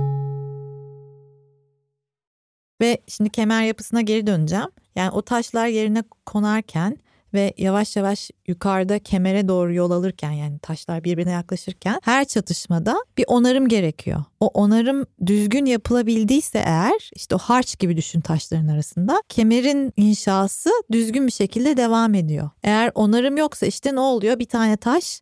Ve 2.81 2.97
şimdi 3.07 3.29
kemer 3.29 3.63
yapısına 3.63 4.01
geri 4.01 4.27
döneceğim. 4.27 4.69
Yani 4.95 5.11
o 5.11 5.21
taşlar 5.21 5.67
yerine 5.67 6.03
konarken 6.25 6.97
ve 7.33 7.53
yavaş 7.57 7.95
yavaş 7.95 8.31
yukarıda 8.47 8.99
kemere 8.99 9.47
doğru 9.47 9.73
yol 9.73 9.91
alırken 9.91 10.31
yani 10.31 10.59
taşlar 10.59 11.03
birbirine 11.03 11.31
yaklaşırken 11.31 11.99
her 12.03 12.25
çatışmada 12.25 12.97
bir 13.17 13.25
onarım 13.27 13.67
gerekiyor. 13.67 14.23
O 14.39 14.47
onarım 14.47 15.05
düzgün 15.25 15.65
yapılabildiyse 15.65 16.59
eğer 16.59 17.09
işte 17.15 17.35
o 17.35 17.37
harç 17.37 17.79
gibi 17.79 17.97
düşün 17.97 18.21
taşların 18.21 18.67
arasında 18.67 19.23
kemerin 19.29 19.93
inşası 19.97 20.69
düzgün 20.91 21.27
bir 21.27 21.31
şekilde 21.31 21.77
devam 21.77 22.13
ediyor. 22.13 22.49
Eğer 22.63 22.91
onarım 22.95 23.37
yoksa 23.37 23.65
işte 23.65 23.95
ne 23.95 23.99
oluyor? 23.99 24.39
Bir 24.39 24.45
tane 24.45 24.77
taş 24.77 25.21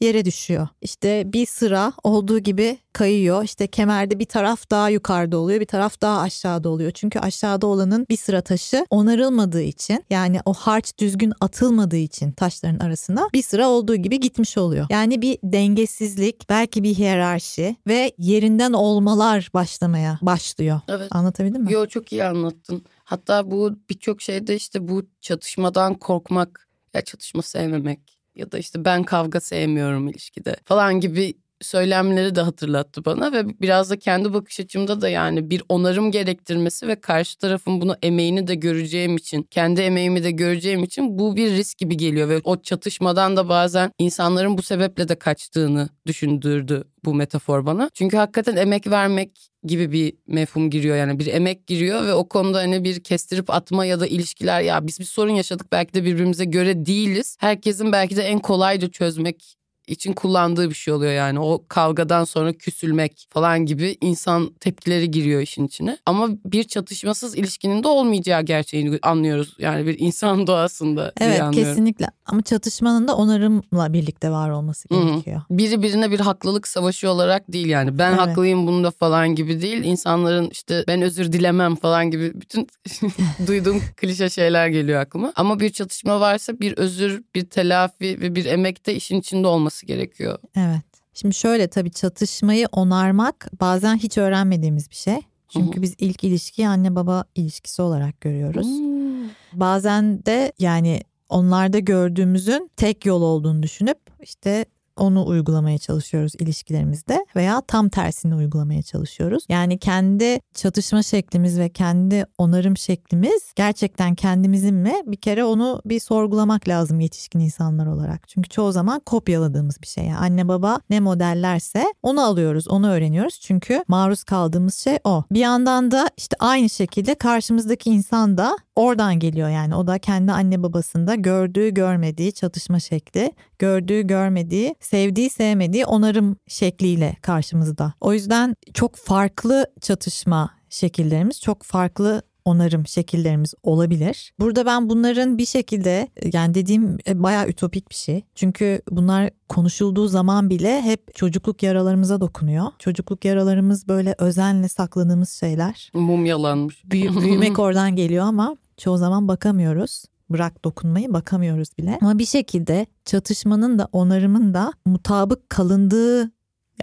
yere 0.00 0.24
düşüyor. 0.24 0.68
İşte 0.80 1.32
bir 1.32 1.46
sıra 1.46 1.92
olduğu 2.04 2.38
gibi 2.38 2.78
kayıyor. 2.92 3.44
İşte 3.44 3.66
kemerde 3.66 4.18
bir 4.18 4.24
taraf 4.24 4.70
daha 4.70 4.88
yukarıda 4.88 5.38
oluyor, 5.38 5.60
bir 5.60 5.66
taraf 5.66 6.00
daha 6.00 6.20
aşağıda 6.20 6.68
oluyor. 6.68 6.90
Çünkü 6.90 7.18
aşağıda 7.18 7.66
olanın 7.66 8.06
bir 8.10 8.16
sıra 8.16 8.40
taşı 8.40 8.86
onarılmadığı 8.90 9.62
için 9.62 10.04
yani 10.10 10.40
o 10.44 10.54
harç 10.54 10.98
düzgün 10.98 11.32
atılmadığı 11.40 11.96
için 11.96 12.32
taşların 12.32 12.78
arasına 12.78 13.28
bir 13.34 13.42
sıra 13.42 13.68
olduğu 13.68 13.96
gibi 13.96 14.20
gitmiş 14.20 14.58
oluyor. 14.58 14.86
Yani 14.90 15.22
bir 15.22 15.38
dengesizlik, 15.42 16.48
belki 16.48 16.82
bir 16.82 16.94
hiyerarşi 16.94 17.76
ve 17.86 18.12
yerinden 18.18 18.72
olmalar 18.72 19.50
başlamaya 19.54 20.18
başlıyor. 20.22 20.80
Evet. 20.88 21.08
Anlatabildim 21.10 21.62
mi? 21.62 21.72
Yo 21.72 21.86
çok 21.86 22.12
iyi 22.12 22.24
anlattın. 22.24 22.82
Hatta 23.04 23.50
bu 23.50 23.78
birçok 23.90 24.22
şeyde 24.22 24.56
işte 24.56 24.88
bu 24.88 25.02
çatışmadan 25.20 25.94
korkmak 25.94 26.68
ya 26.94 27.04
çatışma 27.04 27.42
sevmemek 27.42 28.17
ya 28.38 28.52
da 28.52 28.58
işte 28.58 28.84
ben 28.84 29.02
kavga 29.02 29.40
sevmiyorum 29.40 30.08
ilişkide 30.08 30.56
falan 30.64 31.00
gibi 31.00 31.34
söylemleri 31.60 32.34
de 32.34 32.40
hatırlattı 32.40 33.04
bana 33.04 33.32
ve 33.32 33.60
biraz 33.60 33.90
da 33.90 33.98
kendi 33.98 34.32
bakış 34.32 34.60
açımda 34.60 35.00
da 35.00 35.08
yani 35.08 35.50
bir 35.50 35.62
onarım 35.68 36.10
gerektirmesi 36.10 36.88
ve 36.88 37.00
karşı 37.00 37.38
tarafın 37.38 37.80
bunu 37.80 37.96
emeğini 38.02 38.46
de 38.46 38.54
göreceğim 38.54 39.16
için, 39.16 39.42
kendi 39.42 39.80
emeğimi 39.80 40.24
de 40.24 40.30
göreceğim 40.30 40.84
için 40.84 41.18
bu 41.18 41.36
bir 41.36 41.50
risk 41.50 41.78
gibi 41.78 41.96
geliyor 41.96 42.28
ve 42.28 42.40
o 42.44 42.62
çatışmadan 42.62 43.36
da 43.36 43.48
bazen 43.48 43.90
insanların 43.98 44.58
bu 44.58 44.62
sebeple 44.62 45.08
de 45.08 45.14
kaçtığını 45.14 45.88
düşündürdü 46.06 46.84
bu 47.04 47.14
metafor 47.14 47.66
bana. 47.66 47.90
Çünkü 47.94 48.16
hakikaten 48.16 48.56
emek 48.56 48.86
vermek 48.86 49.48
gibi 49.64 49.92
bir 49.92 50.14
mefhum 50.26 50.70
giriyor 50.70 50.96
yani 50.96 51.18
bir 51.18 51.26
emek 51.26 51.66
giriyor 51.66 52.06
ve 52.06 52.14
o 52.14 52.28
konuda 52.28 52.58
hani 52.58 52.84
bir 52.84 53.02
kestirip 53.02 53.50
atma 53.50 53.84
ya 53.84 54.00
da 54.00 54.06
ilişkiler 54.06 54.60
ya 54.60 54.86
biz 54.86 55.00
bir 55.00 55.04
sorun 55.04 55.30
yaşadık 55.30 55.72
belki 55.72 55.94
de 55.94 56.04
birbirimize 56.04 56.44
göre 56.44 56.86
değiliz. 56.86 57.36
Herkesin 57.40 57.92
belki 57.92 58.16
de 58.16 58.22
en 58.22 58.38
kolayca 58.38 58.88
çözmek 58.88 59.57
için 59.88 60.12
kullandığı 60.12 60.70
bir 60.70 60.74
şey 60.74 60.94
oluyor 60.94 61.12
yani. 61.12 61.40
O 61.40 61.64
kavgadan 61.68 62.24
sonra 62.24 62.52
küsülmek 62.52 63.26
falan 63.30 63.66
gibi 63.66 63.96
insan 64.00 64.50
tepkileri 64.60 65.10
giriyor 65.10 65.40
işin 65.40 65.66
içine. 65.66 65.98
Ama 66.06 66.28
bir 66.44 66.64
çatışmasız 66.64 67.36
ilişkinin 67.36 67.82
de 67.82 67.88
olmayacağı 67.88 68.42
gerçeğini 68.42 68.98
anlıyoruz. 69.02 69.56
Yani 69.58 69.86
bir 69.86 69.98
insan 69.98 70.46
doğasında 70.46 71.12
Evet 71.20 71.42
kesinlikle 71.52 72.06
ama 72.26 72.42
çatışmanın 72.42 73.08
da 73.08 73.16
onarımla 73.16 73.92
birlikte 73.92 74.30
var 74.30 74.50
olması 74.50 74.88
gerekiyor. 74.88 75.36
Hı-hı. 75.36 75.58
Biri 75.58 75.82
birine 75.82 76.10
bir 76.10 76.20
haklılık 76.20 76.68
savaşı 76.68 77.10
olarak 77.10 77.52
değil 77.52 77.66
yani. 77.66 77.98
Ben 77.98 78.10
evet. 78.10 78.20
haklıyım 78.20 78.66
bunda 78.66 78.90
falan 78.90 79.34
gibi 79.34 79.62
değil. 79.62 79.84
İnsanların 79.84 80.48
işte 80.50 80.84
ben 80.88 81.02
özür 81.02 81.32
dilemem 81.32 81.76
falan 81.76 82.10
gibi 82.10 82.32
bütün 82.34 82.68
duyduğum 83.46 83.82
klişe 83.96 84.30
şeyler 84.30 84.68
geliyor 84.68 85.00
aklıma. 85.00 85.32
Ama 85.36 85.60
bir 85.60 85.70
çatışma 85.70 86.20
varsa 86.20 86.60
bir 86.60 86.72
özür, 86.76 87.22
bir 87.34 87.50
telafi 87.50 88.20
ve 88.20 88.34
bir 88.34 88.44
emek 88.44 88.86
de 88.86 88.94
işin 88.94 89.20
içinde 89.20 89.46
olması 89.46 89.77
olması 89.78 89.86
gerekiyor. 89.86 90.38
Evet. 90.56 90.82
Şimdi 91.14 91.34
şöyle 91.34 91.68
tabii 91.68 91.90
çatışmayı 91.90 92.66
onarmak 92.72 93.48
bazen 93.60 93.96
hiç 93.96 94.18
öğrenmediğimiz 94.18 94.90
bir 94.90 94.94
şey. 94.94 95.18
Çünkü 95.48 95.76
Hı-hı. 95.76 95.82
biz 95.82 95.94
ilk 95.98 96.24
ilişkiyi 96.24 96.68
anne 96.68 96.94
baba 96.94 97.24
ilişkisi 97.34 97.82
olarak 97.82 98.20
görüyoruz. 98.20 98.66
Hmm. 98.66 99.28
Bazen 99.52 100.24
de 100.26 100.52
yani 100.58 101.00
onlarda 101.28 101.78
gördüğümüzün 101.78 102.70
tek 102.76 103.06
yol 103.06 103.22
olduğunu 103.22 103.62
düşünüp 103.62 103.98
işte 104.22 104.64
onu 105.00 105.26
uygulamaya 105.26 105.78
çalışıyoruz 105.78 106.32
ilişkilerimizde 106.38 107.26
veya 107.36 107.60
tam 107.60 107.88
tersini 107.88 108.34
uygulamaya 108.34 108.82
çalışıyoruz. 108.82 109.44
Yani 109.48 109.78
kendi 109.78 110.40
çatışma 110.54 111.02
şeklimiz 111.02 111.58
ve 111.58 111.68
kendi 111.68 112.26
onarım 112.38 112.76
şeklimiz 112.76 113.52
gerçekten 113.56 114.14
kendimizin 114.14 114.74
mi? 114.74 114.94
Bir 115.06 115.16
kere 115.16 115.44
onu 115.44 115.82
bir 115.84 116.00
sorgulamak 116.00 116.68
lazım 116.68 117.00
yetişkin 117.00 117.40
insanlar 117.40 117.86
olarak. 117.86 118.28
Çünkü 118.28 118.48
çoğu 118.48 118.72
zaman 118.72 119.00
kopyaladığımız 119.00 119.82
bir 119.82 119.86
şey. 119.86 120.04
Yani 120.04 120.18
anne 120.18 120.48
baba 120.48 120.80
ne 120.90 121.00
modellerse 121.00 121.84
onu 122.02 122.20
alıyoruz, 122.20 122.68
onu 122.68 122.88
öğreniyoruz. 122.90 123.40
Çünkü 123.40 123.84
maruz 123.88 124.24
kaldığımız 124.24 124.74
şey 124.74 124.98
o. 125.04 125.24
Bir 125.30 125.40
yandan 125.40 125.90
da 125.90 126.10
işte 126.16 126.36
aynı 126.40 126.70
şekilde 126.70 127.14
karşımızdaki 127.14 127.90
insan 127.90 128.38
da 128.38 128.56
oradan 128.76 129.18
geliyor 129.18 129.48
yani. 129.48 129.74
O 129.74 129.86
da 129.86 129.98
kendi 129.98 130.32
anne 130.32 130.62
babasında 130.62 131.14
gördüğü 131.14 131.74
görmediği 131.74 132.32
çatışma 132.32 132.80
şekli, 132.80 133.32
gördüğü 133.58 134.02
görmediği 134.02 134.74
sevdiği 134.88 135.30
sevmediği 135.30 135.86
onarım 135.86 136.36
şekliyle 136.46 137.16
karşımızda. 137.22 137.94
O 138.00 138.12
yüzden 138.12 138.56
çok 138.74 138.96
farklı 138.96 139.66
çatışma 139.80 140.50
şekillerimiz, 140.70 141.40
çok 141.40 141.62
farklı 141.62 142.22
onarım 142.44 142.86
şekillerimiz 142.86 143.54
olabilir. 143.62 144.32
Burada 144.40 144.66
ben 144.66 144.88
bunların 144.88 145.38
bir 145.38 145.46
şekilde 145.46 146.08
yani 146.32 146.54
dediğim 146.54 146.98
e, 147.08 147.22
bayağı 147.22 147.48
ütopik 147.48 147.90
bir 147.90 147.94
şey. 147.94 148.24
Çünkü 148.34 148.82
bunlar 148.90 149.30
konuşulduğu 149.48 150.08
zaman 150.08 150.50
bile 150.50 150.82
hep 150.82 151.14
çocukluk 151.14 151.62
yaralarımıza 151.62 152.20
dokunuyor. 152.20 152.66
Çocukluk 152.78 153.24
yaralarımız 153.24 153.88
böyle 153.88 154.14
özenle 154.18 154.68
sakladığımız 154.68 155.30
şeyler. 155.30 155.90
Mumyalanmış. 155.94 156.84
Büyü, 156.84 157.20
büyümek 157.20 157.58
oradan 157.64 157.96
geliyor 157.96 158.24
ama 158.24 158.56
çoğu 158.76 158.96
zaman 158.96 159.28
bakamıyoruz 159.28 160.04
bırak 160.30 160.64
dokunmayı 160.64 161.12
bakamıyoruz 161.12 161.68
bile. 161.78 161.98
Ama 162.00 162.18
bir 162.18 162.26
şekilde 162.26 162.86
çatışmanın 163.04 163.78
da 163.78 163.88
onarımın 163.92 164.54
da 164.54 164.72
mutabık 164.86 165.50
kalındığı 165.50 166.30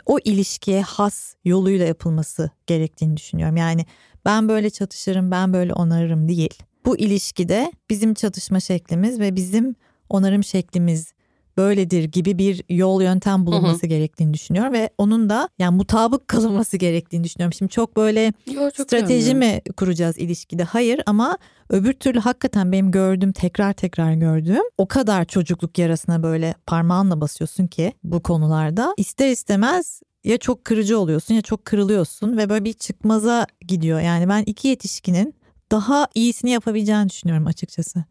o 0.06 0.20
ilişkiye 0.20 0.82
has 0.82 1.36
yoluyla 1.46 1.86
yapılması 1.86 2.50
gerektiğini 2.68 3.18
düşünüyorum. 3.18 3.58
Yani 3.58 3.86
ben 4.26 4.50
böyle 4.50 4.70
çatışırım, 4.70 5.32
ben 5.32 5.54
böyle 5.54 5.74
onarırım 5.74 6.28
değil. 6.28 6.64
Bu 6.86 6.98
ilişkide 6.98 7.72
bizim 7.90 8.14
çatışma 8.14 8.60
şeklimiz 8.60 9.20
ve 9.20 9.36
bizim 9.36 9.76
onarım 10.10 10.44
şeklimiz 10.44 11.14
böyledir 11.58 12.04
gibi 12.04 12.38
bir 12.38 12.64
yol 12.70 13.02
yöntem 13.02 13.46
bulunması 13.46 13.82
hı 13.82 13.86
hı. 13.86 13.88
gerektiğini 13.88 14.34
düşünüyorum 14.34 14.74
ve 14.74 14.90
onun 14.98 15.30
da 15.30 15.50
yani 15.60 15.76
mutabık 15.76 16.28
kalınması 16.28 16.78
gerektiğini 16.78 17.24
düşünüyorum. 17.24 17.54
Şimdi 17.54 17.72
çok 17.72 17.98
böyle 17.98 18.34
Yo, 18.52 18.72
çok 18.72 18.88
strateji 18.88 19.32
önemli. 19.32 19.46
mi 19.46 19.62
kuracağız 19.78 20.18
ilişkide? 20.18 20.64
Hayır 20.64 21.02
ama 21.06 21.38
öbür 21.70 21.94
türlü 21.94 22.20
hakikaten 22.20 22.72
benim 22.72 22.92
gördüğüm 22.92 23.32
tekrar 23.32 23.74
tekrar 23.74 24.14
gördüğüm 24.14 24.64
o 24.78 24.88
kadar 24.88 25.26
çocukluk 25.26 25.78
yarasına 25.78 26.24
böyle 26.24 26.56
parmağınla 26.66 27.22
basıyorsun 27.22 27.68
ki 27.68 27.94
bu 28.04 28.24
konularda 28.24 28.94
ister 28.98 29.30
istemez 29.30 30.02
ya 30.24 30.38
çok 30.38 30.66
kırıcı 30.66 31.00
oluyorsun 31.00 31.34
ya 31.34 31.42
çok 31.42 31.66
kırılıyorsun 31.66 32.38
ve 32.38 32.50
böyle 32.50 32.66
bir 32.66 32.74
çıkmaza 32.74 33.48
gidiyor. 33.68 34.00
Yani 34.00 34.30
ben 34.30 34.44
iki 34.44 34.68
yetişkinin 34.68 35.36
daha 35.72 36.08
iyisini 36.16 36.52
yapabileceğini 36.52 37.10
düşünüyorum 37.10 37.48
açıkçası. 37.48 38.04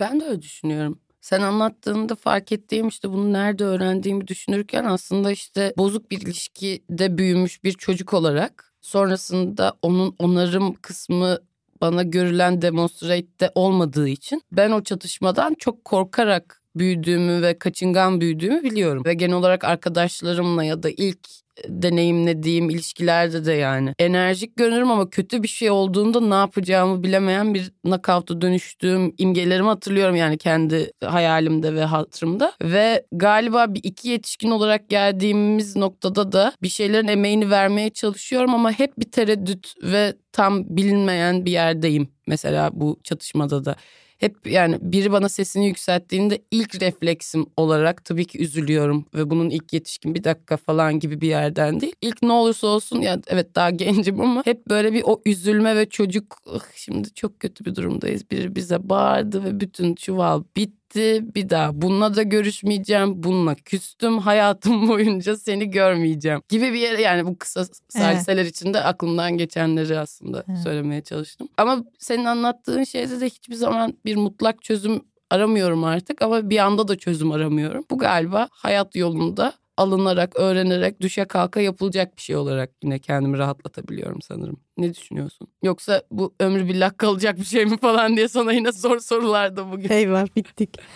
Ben 0.00 0.20
de 0.20 0.24
öyle 0.24 0.42
düşünüyorum. 0.42 0.98
Sen 1.28 1.42
anlattığında 1.42 2.14
fark 2.14 2.52
ettiğim 2.52 2.88
işte 2.88 3.10
bunu 3.10 3.32
nerede 3.32 3.64
öğrendiğimi 3.64 4.28
düşünürken 4.28 4.84
aslında 4.84 5.30
işte 5.30 5.72
bozuk 5.76 6.10
bir 6.10 6.20
ilişkide 6.20 7.18
büyümüş 7.18 7.64
bir 7.64 7.72
çocuk 7.72 8.14
olarak 8.14 8.72
sonrasında 8.80 9.72
onun 9.82 10.14
onarım 10.18 10.74
kısmı 10.74 11.38
bana 11.80 12.02
görülen 12.02 12.62
demonstrate'de 12.62 13.52
olmadığı 13.54 14.08
için 14.08 14.42
ben 14.52 14.70
o 14.70 14.82
çatışmadan 14.82 15.54
çok 15.58 15.84
korkarak 15.84 16.62
büyüdüğümü 16.76 17.42
ve 17.42 17.58
kaçıngan 17.58 18.20
büyüdüğümü 18.20 18.62
biliyorum. 18.62 19.02
Ve 19.04 19.14
genel 19.14 19.36
olarak 19.36 19.64
arkadaşlarımla 19.64 20.64
ya 20.64 20.82
da 20.82 20.90
ilk 20.90 21.28
deneyimlediğim 21.68 22.70
ilişkilerde 22.70 23.44
de 23.44 23.52
yani. 23.52 23.94
Enerjik 23.98 24.56
görünürüm 24.56 24.90
ama 24.90 25.10
kötü 25.10 25.42
bir 25.42 25.48
şey 25.48 25.70
olduğunda 25.70 26.20
ne 26.20 26.34
yapacağımı 26.34 27.02
bilemeyen 27.02 27.54
bir 27.54 27.72
knockout'a 27.84 28.40
dönüştüğüm 28.40 29.14
imgelerimi 29.18 29.68
hatırlıyorum 29.68 30.16
yani 30.16 30.38
kendi 30.38 30.92
hayalimde 31.04 31.74
ve 31.74 31.84
hatırımda. 31.84 32.52
Ve 32.62 33.06
galiba 33.12 33.74
bir 33.74 33.80
iki 33.82 34.08
yetişkin 34.08 34.50
olarak 34.50 34.88
geldiğimiz 34.88 35.76
noktada 35.76 36.32
da 36.32 36.52
bir 36.62 36.68
şeylerin 36.68 37.08
emeğini 37.08 37.50
vermeye 37.50 37.90
çalışıyorum 37.90 38.54
ama 38.54 38.72
hep 38.72 38.98
bir 38.98 39.10
tereddüt 39.10 39.74
ve 39.82 40.14
tam 40.32 40.64
bilinmeyen 40.76 41.44
bir 41.44 41.50
yerdeyim 41.50 42.08
mesela 42.26 42.70
bu 42.72 43.00
çatışmada 43.04 43.64
da 43.64 43.76
hep 44.18 44.46
yani 44.46 44.78
biri 44.80 45.12
bana 45.12 45.28
sesini 45.28 45.66
yükselttiğinde 45.66 46.38
ilk 46.50 46.82
refleksim 46.82 47.46
olarak 47.56 48.04
tabii 48.04 48.24
ki 48.24 48.42
üzülüyorum 48.42 49.06
ve 49.14 49.30
bunun 49.30 49.50
ilk 49.50 49.72
yetişkin 49.72 50.14
bir 50.14 50.24
dakika 50.24 50.56
falan 50.56 51.00
gibi 51.00 51.20
bir 51.20 51.28
yerden 51.28 51.80
değil. 51.80 51.92
İlk 52.02 52.22
ne 52.22 52.32
olursa 52.32 52.66
olsun 52.66 53.00
yani 53.00 53.22
evet 53.26 53.54
daha 53.54 53.70
gencim 53.70 54.20
ama 54.20 54.42
hep 54.44 54.68
böyle 54.68 54.92
bir 54.92 55.02
o 55.06 55.22
üzülme 55.26 55.76
ve 55.76 55.88
çocuk 55.88 56.36
şimdi 56.74 57.14
çok 57.14 57.40
kötü 57.40 57.64
bir 57.64 57.74
durumdayız. 57.74 58.30
Biri 58.30 58.56
bize 58.56 58.88
bağırdı 58.88 59.44
ve 59.44 59.60
bütün 59.60 59.94
çuval 59.94 60.42
bitti 60.56 60.77
bitti 60.88 61.34
bir 61.34 61.50
daha 61.50 61.82
bununla 61.82 62.16
da 62.16 62.22
görüşmeyeceğim 62.22 63.22
bununla 63.22 63.54
küstüm 63.54 64.18
hayatım 64.18 64.88
boyunca 64.88 65.36
seni 65.36 65.70
görmeyeceğim 65.70 66.42
gibi 66.48 66.72
bir 66.72 66.78
yere 66.78 67.02
yani 67.02 67.26
bu 67.26 67.38
kısa 67.38 67.64
salseler 67.88 68.42
evet. 68.42 68.50
içinde 68.50 68.80
aklımdan 68.80 69.38
geçenleri 69.38 69.98
aslında 69.98 70.44
evet. 70.48 70.58
söylemeye 70.58 71.02
çalıştım. 71.02 71.48
Ama 71.56 71.84
senin 71.98 72.24
anlattığın 72.24 72.84
şeyde 72.84 73.20
de 73.20 73.26
hiçbir 73.26 73.54
zaman 73.54 73.94
bir 74.04 74.16
mutlak 74.16 74.62
çözüm 74.62 75.00
aramıyorum 75.30 75.84
artık 75.84 76.22
ama 76.22 76.50
bir 76.50 76.58
anda 76.58 76.88
da 76.88 76.98
çözüm 76.98 77.32
aramıyorum. 77.32 77.84
Bu 77.90 77.98
galiba 77.98 78.48
hayat 78.50 78.96
yolunda 78.96 79.52
alınarak, 79.78 80.36
öğrenerek, 80.36 81.00
düşe 81.00 81.24
kalka 81.24 81.60
yapılacak 81.60 82.16
bir 82.16 82.22
şey 82.22 82.36
olarak 82.36 82.70
yine 82.82 82.98
kendimi 82.98 83.38
rahatlatabiliyorum 83.38 84.22
sanırım. 84.22 84.60
Ne 84.78 84.94
düşünüyorsun? 84.94 85.48
Yoksa 85.62 86.02
bu 86.10 86.34
ömrü 86.40 86.68
billah 86.68 86.98
kalacak 86.98 87.38
bir 87.38 87.44
şey 87.44 87.66
mi 87.66 87.78
falan 87.78 88.16
diye 88.16 88.28
sana 88.28 88.52
yine 88.52 88.72
zor 88.72 88.98
sorularda 89.00 89.72
bugün. 89.72 89.90
Eyvah 89.90 90.36
bittik. 90.36 90.76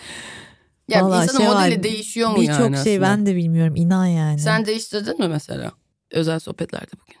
Ya 0.87 1.05
Vallahi 1.05 1.23
insanın 1.23 1.37
şey 1.39 1.47
modeli 1.47 1.75
var, 1.75 1.83
değişiyor 1.83 2.29
mu 2.29 2.41
bir 2.41 2.47
yani? 2.47 2.71
Birçok 2.71 2.83
şey 2.83 3.01
ben 3.01 3.25
de 3.25 3.35
bilmiyorum 3.35 3.75
inan 3.75 4.05
yani. 4.05 4.39
Sen 4.39 4.65
değiştirdin 4.65 5.19
mi 5.19 5.27
mesela? 5.27 5.71
Özel 6.11 6.39
sohbetlerde 6.39 6.91
bugün. 6.91 7.19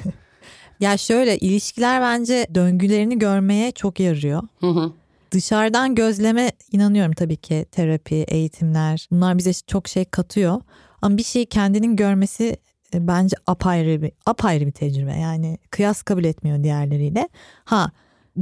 ya 0.80 0.96
şöyle 0.96 1.38
ilişkiler 1.38 2.00
bence 2.00 2.46
döngülerini 2.54 3.18
görmeye 3.18 3.72
çok 3.72 4.00
yarıyor. 4.00 4.42
Hı 4.60 4.66
hı. 4.66 4.92
Dışarıdan 5.32 5.94
gözleme 5.94 6.52
inanıyorum 6.72 7.12
tabii 7.12 7.36
ki 7.36 7.66
terapi, 7.72 8.14
eğitimler 8.14 9.08
bunlar 9.10 9.38
bize 9.38 9.52
çok 9.66 9.88
şey 9.88 10.04
katıyor. 10.04 10.60
Ama 11.02 11.16
bir 11.16 11.22
şeyi 11.22 11.46
kendinin 11.46 11.96
görmesi 11.96 12.56
e, 12.94 13.06
bence 13.06 13.36
apayrı 13.46 14.02
bir 14.02 14.12
apayrı 14.26 14.66
bir 14.66 14.72
tecrübe. 14.72 15.14
Yani 15.14 15.58
kıyas 15.70 16.02
kabul 16.02 16.24
etmiyor 16.24 16.62
diğerleriyle. 16.62 17.28
Ha 17.64 17.90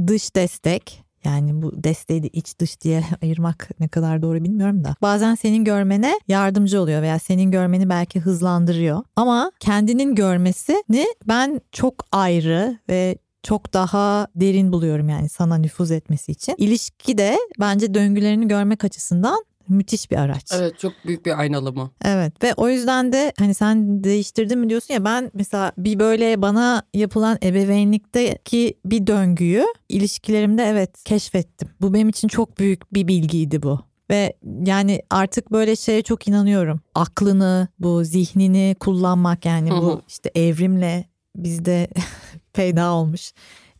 dış 0.07 0.35
destek 0.35 1.03
yani 1.23 1.61
bu 1.61 1.83
desteği 1.83 2.23
de 2.23 2.27
iç 2.27 2.59
dış 2.59 2.81
diye 2.81 3.03
ayırmak 3.23 3.69
ne 3.79 3.87
kadar 3.87 4.21
doğru 4.21 4.43
bilmiyorum 4.43 4.83
da. 4.83 4.95
Bazen 5.01 5.35
senin 5.35 5.63
görmene 5.63 6.19
yardımcı 6.27 6.81
oluyor 6.81 7.01
veya 7.01 7.19
senin 7.19 7.51
görmeni 7.51 7.89
belki 7.89 8.19
hızlandırıyor. 8.19 9.03
Ama 9.15 9.51
kendinin 9.59 10.15
görmesini 10.15 11.07
ben 11.27 11.61
çok 11.71 12.05
ayrı 12.11 12.77
ve 12.89 13.17
çok 13.43 13.73
daha 13.73 14.27
derin 14.35 14.73
buluyorum 14.73 15.09
yani 15.09 15.29
sana 15.29 15.55
nüfuz 15.55 15.91
etmesi 15.91 16.31
için. 16.31 16.55
İlişki 16.57 17.17
de 17.17 17.37
bence 17.59 17.93
döngülerini 17.93 18.47
görmek 18.47 18.83
açısından 18.83 19.45
müthiş 19.69 20.11
bir 20.11 20.17
araç. 20.17 20.43
Evet 20.53 20.79
çok 20.79 20.93
büyük 21.05 21.25
bir 21.25 21.39
aynalama. 21.39 21.91
Evet 22.05 22.43
ve 22.43 22.53
o 22.57 22.69
yüzden 22.69 23.13
de 23.13 23.33
hani 23.39 23.53
sen 23.53 24.03
değiştirdin 24.03 24.59
mi 24.59 24.69
diyorsun 24.69 24.93
ya 24.93 25.05
ben 25.05 25.31
mesela 25.33 25.71
bir 25.77 25.99
böyle 25.99 26.41
bana 26.41 26.83
yapılan 26.93 27.37
ebeveynlikteki 27.43 28.73
bir 28.85 29.07
döngüyü 29.07 29.65
ilişkilerimde 29.89 30.63
evet 30.63 31.03
keşfettim. 31.03 31.69
Bu 31.81 31.93
benim 31.93 32.09
için 32.09 32.27
çok 32.27 32.59
büyük 32.59 32.93
bir 32.93 33.07
bilgiydi 33.07 33.63
bu. 33.63 33.79
Ve 34.09 34.33
yani 34.65 35.01
artık 35.09 35.51
böyle 35.51 35.75
şeye 35.75 36.01
çok 36.01 36.27
inanıyorum. 36.27 36.79
Aklını, 36.95 37.67
bu 37.79 38.03
zihnini 38.03 38.75
kullanmak 38.79 39.45
yani 39.45 39.71
bu 39.71 40.01
işte 40.07 40.31
evrimle 40.35 41.05
bizde 41.35 41.87
peyda 42.53 42.91
olmuş. 42.93 43.31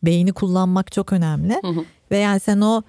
Beyni 0.04 0.34
kullanmak 0.34 0.91
çok 0.91 1.13
önemli. 1.13 1.62
Ve 2.12 2.17
yani 2.17 2.39
sen 2.39 2.62
o 2.62 2.82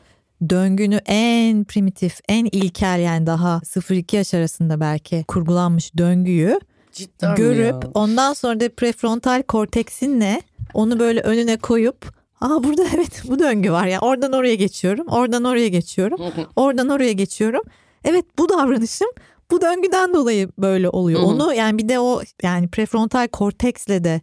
döngünü 0.51 1.01
en 1.07 1.65
primitif, 1.65 2.21
en 2.29 2.45
ilkel 2.45 3.01
yani 3.01 3.27
daha 3.27 3.61
0-2 3.65 4.17
yaş 4.17 4.35
arasında 4.35 4.81
belki 4.81 5.25
kurgulanmış 5.29 5.97
döngüyü 5.97 6.61
Cidden 6.93 7.35
görüp 7.35 7.85
ondan 7.95 8.33
sonra 8.33 8.61
da 8.61 8.69
prefrontal 8.69 9.43
korteksinle 9.43 10.43
onu 10.75 10.99
böyle 10.99 11.21
önüne 11.21 11.57
koyup 11.57 12.23
Aa 12.41 12.65
burada 12.65 12.83
evet 12.95 13.23
bu 13.29 13.39
döngü 13.39 13.73
var 13.73 13.87
ya 13.87 14.01
oradan 14.01 14.33
oraya 14.33 14.55
geçiyorum 14.55 15.07
oradan 15.09 15.45
oraya 15.45 15.69
geçiyorum 15.69 16.21
oradan 16.57 16.89
oraya 16.89 17.13
geçiyorum. 17.13 17.63
Evet 18.05 18.25
bu 18.39 18.49
davranışım 18.49 19.09
bu 19.51 19.61
döngüden 19.61 20.15
dolayı 20.15 20.49
böyle 20.59 20.89
oluyor. 20.89 21.21
Onu 21.21 21.55
yani 21.55 21.79
bir 21.79 21.89
de 21.89 22.01
o 22.01 22.23
yani 22.43 22.69
prefrontal 22.69 23.29
korteksle 23.29 24.05
de 24.05 24.21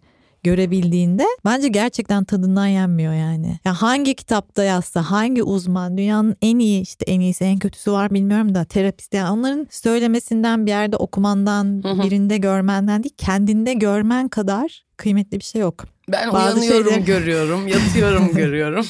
görebildiğinde 0.49 1.25
bence 1.45 1.67
gerçekten 1.67 2.23
tadından 2.23 2.67
yenmiyor 2.67 3.13
yani. 3.13 3.59
Ya 3.65 3.73
hangi 3.73 4.15
kitapta 4.15 4.63
yazsa 4.63 5.01
hangi 5.01 5.43
uzman 5.43 5.97
dünyanın 5.97 6.35
en 6.41 6.59
iyi 6.59 6.81
işte 6.81 7.05
en 7.07 7.19
iyisi 7.19 7.43
en 7.43 7.59
kötüsü 7.59 7.91
var 7.91 8.11
bilmiyorum 8.11 8.55
da 8.55 8.65
terapist 8.65 9.13
yani 9.13 9.29
onların 9.29 9.67
söylemesinden 9.71 10.65
bir 10.65 10.71
yerde 10.71 10.95
okumandan 10.95 11.83
birinde 11.83 12.37
görmenden 12.37 13.03
değil 13.03 13.15
kendinde 13.17 13.73
görmen 13.73 14.27
kadar 14.29 14.85
kıymetli 14.97 15.39
bir 15.39 15.43
şey 15.43 15.61
yok. 15.61 15.85
Ben 16.11 16.33
Bazı 16.33 16.59
uyanıyorum 16.59 16.91
şeyler... 16.91 17.05
görüyorum 17.05 17.67
yatıyorum 17.67 18.31
görüyorum. 18.33 18.85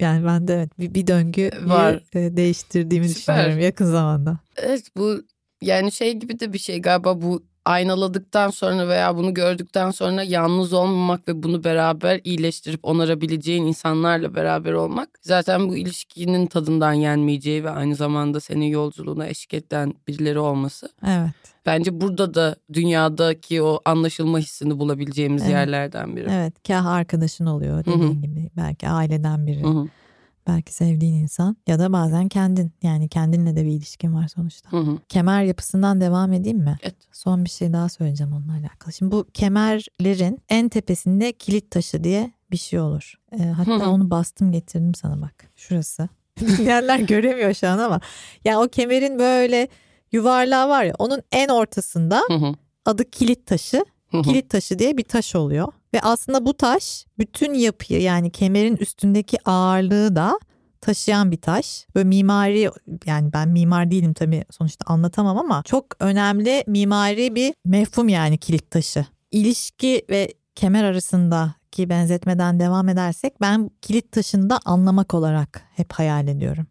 yani 0.00 0.26
ben 0.26 0.48
de 0.48 0.54
evet 0.54 0.78
bir, 0.78 0.94
bir 0.94 1.06
döngü 1.06 1.50
var 1.64 2.02
e, 2.14 2.36
değiştirdiğimi 2.36 3.08
Süper. 3.08 3.36
düşünüyorum 3.36 3.64
yakın 3.64 3.86
zamanda. 3.86 4.38
Evet 4.56 4.84
bu 4.96 5.22
yani 5.62 5.92
şey 5.92 6.12
gibi 6.12 6.40
de 6.40 6.52
bir 6.52 6.58
şey 6.58 6.82
galiba 6.82 7.22
bu 7.22 7.42
aynaladıktan 7.64 8.50
sonra 8.50 8.88
veya 8.88 9.16
bunu 9.16 9.34
gördükten 9.34 9.90
sonra 9.90 10.22
yalnız 10.22 10.72
olmamak 10.72 11.28
ve 11.28 11.42
bunu 11.42 11.64
beraber 11.64 12.20
iyileştirip 12.24 12.80
onarabileceğin 12.82 13.66
insanlarla 13.66 14.34
beraber 14.34 14.72
olmak 14.72 15.08
zaten 15.22 15.68
bu 15.68 15.76
ilişkinin 15.76 16.46
tadından 16.46 16.92
yenmeyeceği 16.92 17.64
ve 17.64 17.70
aynı 17.70 17.94
zamanda 17.94 18.40
senin 18.40 18.66
yolculuğuna 18.66 19.26
eşlik 19.26 19.54
eden 19.54 19.94
birileri 20.08 20.38
olması. 20.38 20.88
Evet. 21.06 21.30
Bence 21.66 22.00
burada 22.00 22.34
da 22.34 22.56
dünyadaki 22.72 23.62
o 23.62 23.80
anlaşılma 23.84 24.38
hissini 24.38 24.78
bulabileceğimiz 24.78 25.42
evet. 25.42 25.52
yerlerden 25.52 26.16
biri. 26.16 26.28
Evet, 26.30 26.54
kah 26.68 26.86
arkadaşın 26.86 27.46
oluyor 27.46 27.80
dediğin 27.80 27.98
Hı-hı. 27.98 28.12
gibi 28.12 28.50
belki 28.56 28.88
aileden 28.88 29.46
biri. 29.46 29.62
Hı-hı 29.62 29.88
belki 30.46 30.74
sevdiğin 30.74 31.14
insan 31.14 31.56
ya 31.66 31.78
da 31.78 31.92
bazen 31.92 32.28
kendin 32.28 32.72
yani 32.82 33.08
kendinle 33.08 33.56
de 33.56 33.64
bir 33.64 33.70
ilişkin 33.70 34.14
var 34.14 34.28
sonuçta. 34.28 34.72
Hı 34.72 34.76
hı. 34.76 34.98
Kemer 35.08 35.42
yapısından 35.42 36.00
devam 36.00 36.32
edeyim 36.32 36.58
mi? 36.58 36.76
Evet. 36.82 36.94
Son 37.12 37.44
bir 37.44 37.50
şey 37.50 37.72
daha 37.72 37.88
söyleyeceğim 37.88 38.32
onunla 38.32 38.52
alakalı. 38.52 38.92
Şimdi 38.92 39.12
bu 39.12 39.26
kemerlerin 39.34 40.42
en 40.48 40.68
tepesinde 40.68 41.32
kilit 41.32 41.70
taşı 41.70 42.04
diye 42.04 42.32
bir 42.50 42.56
şey 42.56 42.80
olur. 42.80 43.14
Ee, 43.32 43.44
hatta 43.44 43.70
hı 43.70 43.84
hı. 43.84 43.90
onu 43.90 44.10
bastım 44.10 44.52
getirdim 44.52 44.94
sana 44.94 45.22
bak. 45.22 45.50
Şurası. 45.56 46.08
Dinleyenler 46.40 46.98
göremiyor 46.98 47.54
şu 47.54 47.68
an 47.68 47.78
ama. 47.78 48.00
Ya 48.44 48.60
o 48.60 48.68
kemerin 48.68 49.18
böyle 49.18 49.68
yuvarlağı 50.12 50.68
var 50.68 50.84
ya 50.84 50.94
onun 50.98 51.22
en 51.32 51.48
ortasında 51.48 52.22
hı 52.28 52.34
hı. 52.34 52.54
adı 52.84 53.10
kilit 53.10 53.46
taşı. 53.46 53.84
Kilit 54.22 54.50
taşı 54.50 54.78
diye 54.78 54.96
bir 54.96 55.04
taş 55.04 55.34
oluyor. 55.34 55.68
Ve 55.94 56.00
aslında 56.00 56.46
bu 56.46 56.54
taş 56.54 57.06
bütün 57.18 57.54
yapıyı 57.54 58.02
yani 58.02 58.30
kemerin 58.30 58.76
üstündeki 58.76 59.48
ağırlığı 59.48 60.16
da 60.16 60.38
taşıyan 60.80 61.30
bir 61.30 61.40
taş. 61.40 61.86
Böyle 61.94 62.08
mimari 62.08 62.70
yani 63.06 63.32
ben 63.32 63.48
mimar 63.48 63.90
değilim 63.90 64.14
tabii 64.14 64.44
sonuçta 64.50 64.84
anlatamam 64.92 65.38
ama 65.38 65.62
çok 65.62 65.86
önemli 66.00 66.64
mimari 66.66 67.34
bir 67.34 67.54
mefhum 67.64 68.08
yani 68.08 68.38
kilit 68.38 68.70
taşı. 68.70 69.06
İlişki 69.30 70.04
ve 70.10 70.34
kemer 70.54 70.84
arasındaki 70.84 71.88
benzetmeden 71.88 72.60
devam 72.60 72.88
edersek 72.88 73.40
ben 73.40 73.70
kilit 73.82 74.12
taşını 74.12 74.50
da 74.50 74.58
anlamak 74.64 75.14
olarak 75.14 75.62
hep 75.76 75.92
hayal 75.92 76.28
ediyorum. 76.28 76.66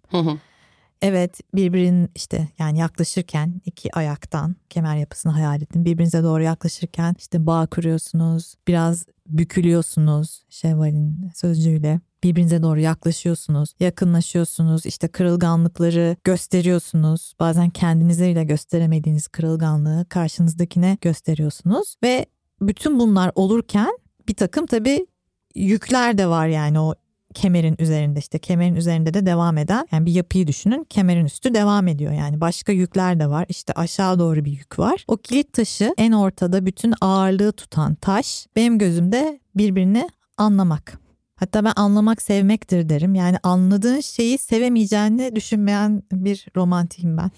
Evet 1.04 1.40
birbirin 1.56 2.10
işte 2.16 2.48
yani 2.60 2.80
yaklaşırken 2.80 3.62
iki 3.66 3.94
ayaktan 3.96 4.56
kemer 4.70 4.98
yapısını 4.98 5.32
hayal 5.32 5.62
edin. 5.62 5.86
Birbirinize 5.86 6.24
doğru 6.24 6.44
yaklaşırken 6.44 7.16
işte 7.20 7.46
bağ 7.46 7.68
kuruyorsunuz. 7.68 8.56
Biraz 8.68 9.06
bükülüyorsunuz 9.28 10.44
Şevval'in 10.50 11.32
sözcüğüyle 11.36 12.00
birbirinize 12.24 12.64
doğru 12.64 12.80
yaklaşıyorsunuz, 12.80 13.74
yakınlaşıyorsunuz, 13.80 14.86
işte 14.86 15.08
kırılganlıkları 15.08 16.16
gösteriyorsunuz. 16.24 17.34
Bazen 17.40 17.70
kendinize 17.70 18.30
bile 18.30 18.44
gösteremediğiniz 18.44 19.28
kırılganlığı 19.28 20.06
karşınızdakine 20.10 20.98
gösteriyorsunuz 21.02 21.96
ve 22.04 22.26
bütün 22.62 23.00
bunlar 23.00 23.32
olurken 23.36 23.98
bir 24.28 24.34
takım 24.34 24.66
tabii 24.66 25.08
yükler 25.56 26.18
de 26.18 26.28
var 26.28 26.48
yani 26.48 26.80
o 26.80 26.96
kemerin 27.34 27.76
üzerinde 27.80 28.20
işte 28.20 28.40
kemerin 28.40 28.76
üzerinde 28.76 29.14
de 29.14 29.26
devam 29.26 29.58
eden 29.58 29.88
yani 29.92 30.06
bir 30.06 30.12
yapıyı 30.12 30.48
düşünün 30.48 30.84
kemerin 30.84 31.26
üstü 31.26 31.54
devam 31.54 31.88
ediyor 31.88 32.14
yani 32.14 32.42
başka 32.42 32.72
yükler 32.72 33.20
de 33.20 33.30
var 33.30 33.46
işte 33.50 33.74
aşağı 33.74 34.20
doğru 34.20 34.46
bir 34.46 34.52
yük 34.52 34.80
var. 34.80 35.06
O 35.08 35.18
kilit 35.18 35.54
taşı 35.54 35.94
en 35.98 36.12
ortada 36.12 36.66
bütün 36.66 36.94
ağırlığı 37.02 37.52
tutan 37.52 37.96
taş 37.96 38.48
benim 38.56 38.78
gözümde 38.80 39.40
birbirini 39.56 40.10
anlamak. 40.38 41.00
Hatta 41.36 41.64
ben 41.66 41.74
anlamak 41.76 42.22
sevmektir 42.22 42.90
derim. 42.90 43.16
Yani 43.16 43.38
anladığın 43.44 44.00
şeyi 44.00 44.38
sevemeyeceğini 44.38 45.36
düşünmeyen 45.36 46.04
bir 46.12 46.48
romantiyim 46.56 47.18
ben. 47.18 47.32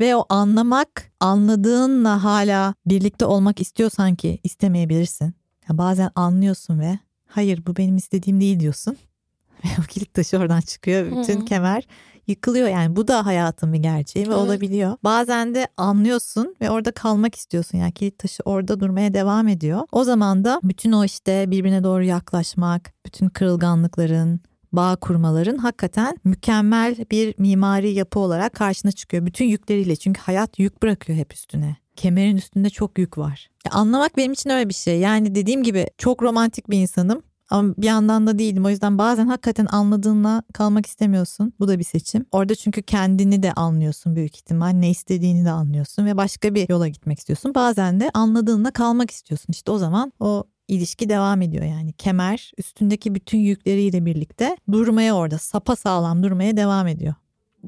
Ve 0.00 0.16
o 0.16 0.26
anlamak, 0.28 1.12
anladığınla 1.20 2.24
hala 2.24 2.74
birlikte 2.86 3.24
olmak 3.24 3.60
istiyorsan 3.60 4.14
ki 4.14 4.38
istemeyebilirsin. 4.44 5.34
Yani 5.68 5.78
bazen 5.78 6.10
anlıyorsun 6.14 6.80
ve 6.80 6.98
hayır 7.26 7.66
bu 7.66 7.76
benim 7.76 7.96
istediğim 7.96 8.40
değil 8.40 8.60
diyorsun. 8.60 8.96
O 9.80 9.82
kilit 9.82 10.14
taşı 10.14 10.38
oradan 10.38 10.60
çıkıyor. 10.60 11.06
Bütün 11.06 11.40
kemer 11.40 11.84
yıkılıyor 12.26 12.68
yani 12.68 12.96
bu 12.96 13.08
da 13.08 13.26
hayatın 13.26 13.72
bir 13.72 13.78
gerçeği 13.78 14.28
ve 14.28 14.30
evet. 14.34 14.42
olabiliyor. 14.42 14.96
Bazen 15.04 15.54
de 15.54 15.68
anlıyorsun 15.76 16.56
ve 16.60 16.70
orada 16.70 16.90
kalmak 16.90 17.34
istiyorsun 17.34 17.78
yani 17.78 17.92
kilit 17.92 18.18
taşı 18.18 18.42
orada 18.44 18.80
durmaya 18.80 19.14
devam 19.14 19.48
ediyor. 19.48 19.80
O 19.92 20.04
zaman 20.04 20.44
da 20.44 20.60
bütün 20.62 20.92
o 20.92 21.04
işte 21.04 21.50
birbirine 21.50 21.84
doğru 21.84 22.04
yaklaşmak, 22.04 22.92
bütün 23.06 23.28
kırılganlıkların, 23.28 24.40
bağ 24.72 24.96
kurmaların 24.96 25.56
hakikaten 25.56 26.16
mükemmel 26.24 26.96
bir 27.10 27.34
mimari 27.38 27.90
yapı 27.90 28.18
olarak 28.18 28.52
karşına 28.52 28.92
çıkıyor. 28.92 29.26
Bütün 29.26 29.44
yükleriyle 29.44 29.96
çünkü 29.96 30.20
hayat 30.20 30.58
yük 30.58 30.82
bırakıyor 30.82 31.18
hep 31.18 31.32
üstüne 31.32 31.76
kemerin 31.96 32.36
üstünde 32.36 32.70
çok 32.70 32.98
yük 32.98 33.18
var. 33.18 33.50
Ya 33.66 33.72
anlamak 33.72 34.16
benim 34.16 34.32
için 34.32 34.50
öyle 34.50 34.68
bir 34.68 34.74
şey. 34.74 34.98
Yani 34.98 35.34
dediğim 35.34 35.62
gibi 35.62 35.86
çok 35.98 36.22
romantik 36.22 36.70
bir 36.70 36.78
insanım. 36.78 37.22
Ama 37.50 37.74
bir 37.76 37.86
yandan 37.86 38.26
da 38.26 38.38
değilim. 38.38 38.64
O 38.64 38.70
yüzden 38.70 38.98
bazen 38.98 39.26
hakikaten 39.26 39.66
anladığınla 39.70 40.42
kalmak 40.54 40.86
istemiyorsun. 40.86 41.52
Bu 41.60 41.68
da 41.68 41.78
bir 41.78 41.84
seçim. 41.84 42.26
Orada 42.32 42.54
çünkü 42.54 42.82
kendini 42.82 43.42
de 43.42 43.52
anlıyorsun 43.52 44.16
büyük 44.16 44.36
ihtimal. 44.36 44.68
Ne 44.68 44.90
istediğini 44.90 45.44
de 45.44 45.50
anlıyorsun 45.50 46.06
ve 46.06 46.16
başka 46.16 46.54
bir 46.54 46.68
yola 46.68 46.88
gitmek 46.88 47.18
istiyorsun. 47.18 47.54
Bazen 47.54 48.00
de 48.00 48.10
anladığınla 48.14 48.70
kalmak 48.70 49.10
istiyorsun. 49.10 49.46
İşte 49.48 49.70
o 49.70 49.78
zaman 49.78 50.12
o 50.20 50.44
ilişki 50.68 51.08
devam 51.08 51.42
ediyor 51.42 51.64
yani. 51.64 51.92
Kemer 51.92 52.52
üstündeki 52.58 53.14
bütün 53.14 53.38
yükleriyle 53.38 54.04
birlikte 54.04 54.56
durmaya 54.72 55.16
orada 55.16 55.38
sapa 55.38 55.76
sağlam 55.76 56.22
durmaya 56.22 56.56
devam 56.56 56.86
ediyor. 56.86 57.14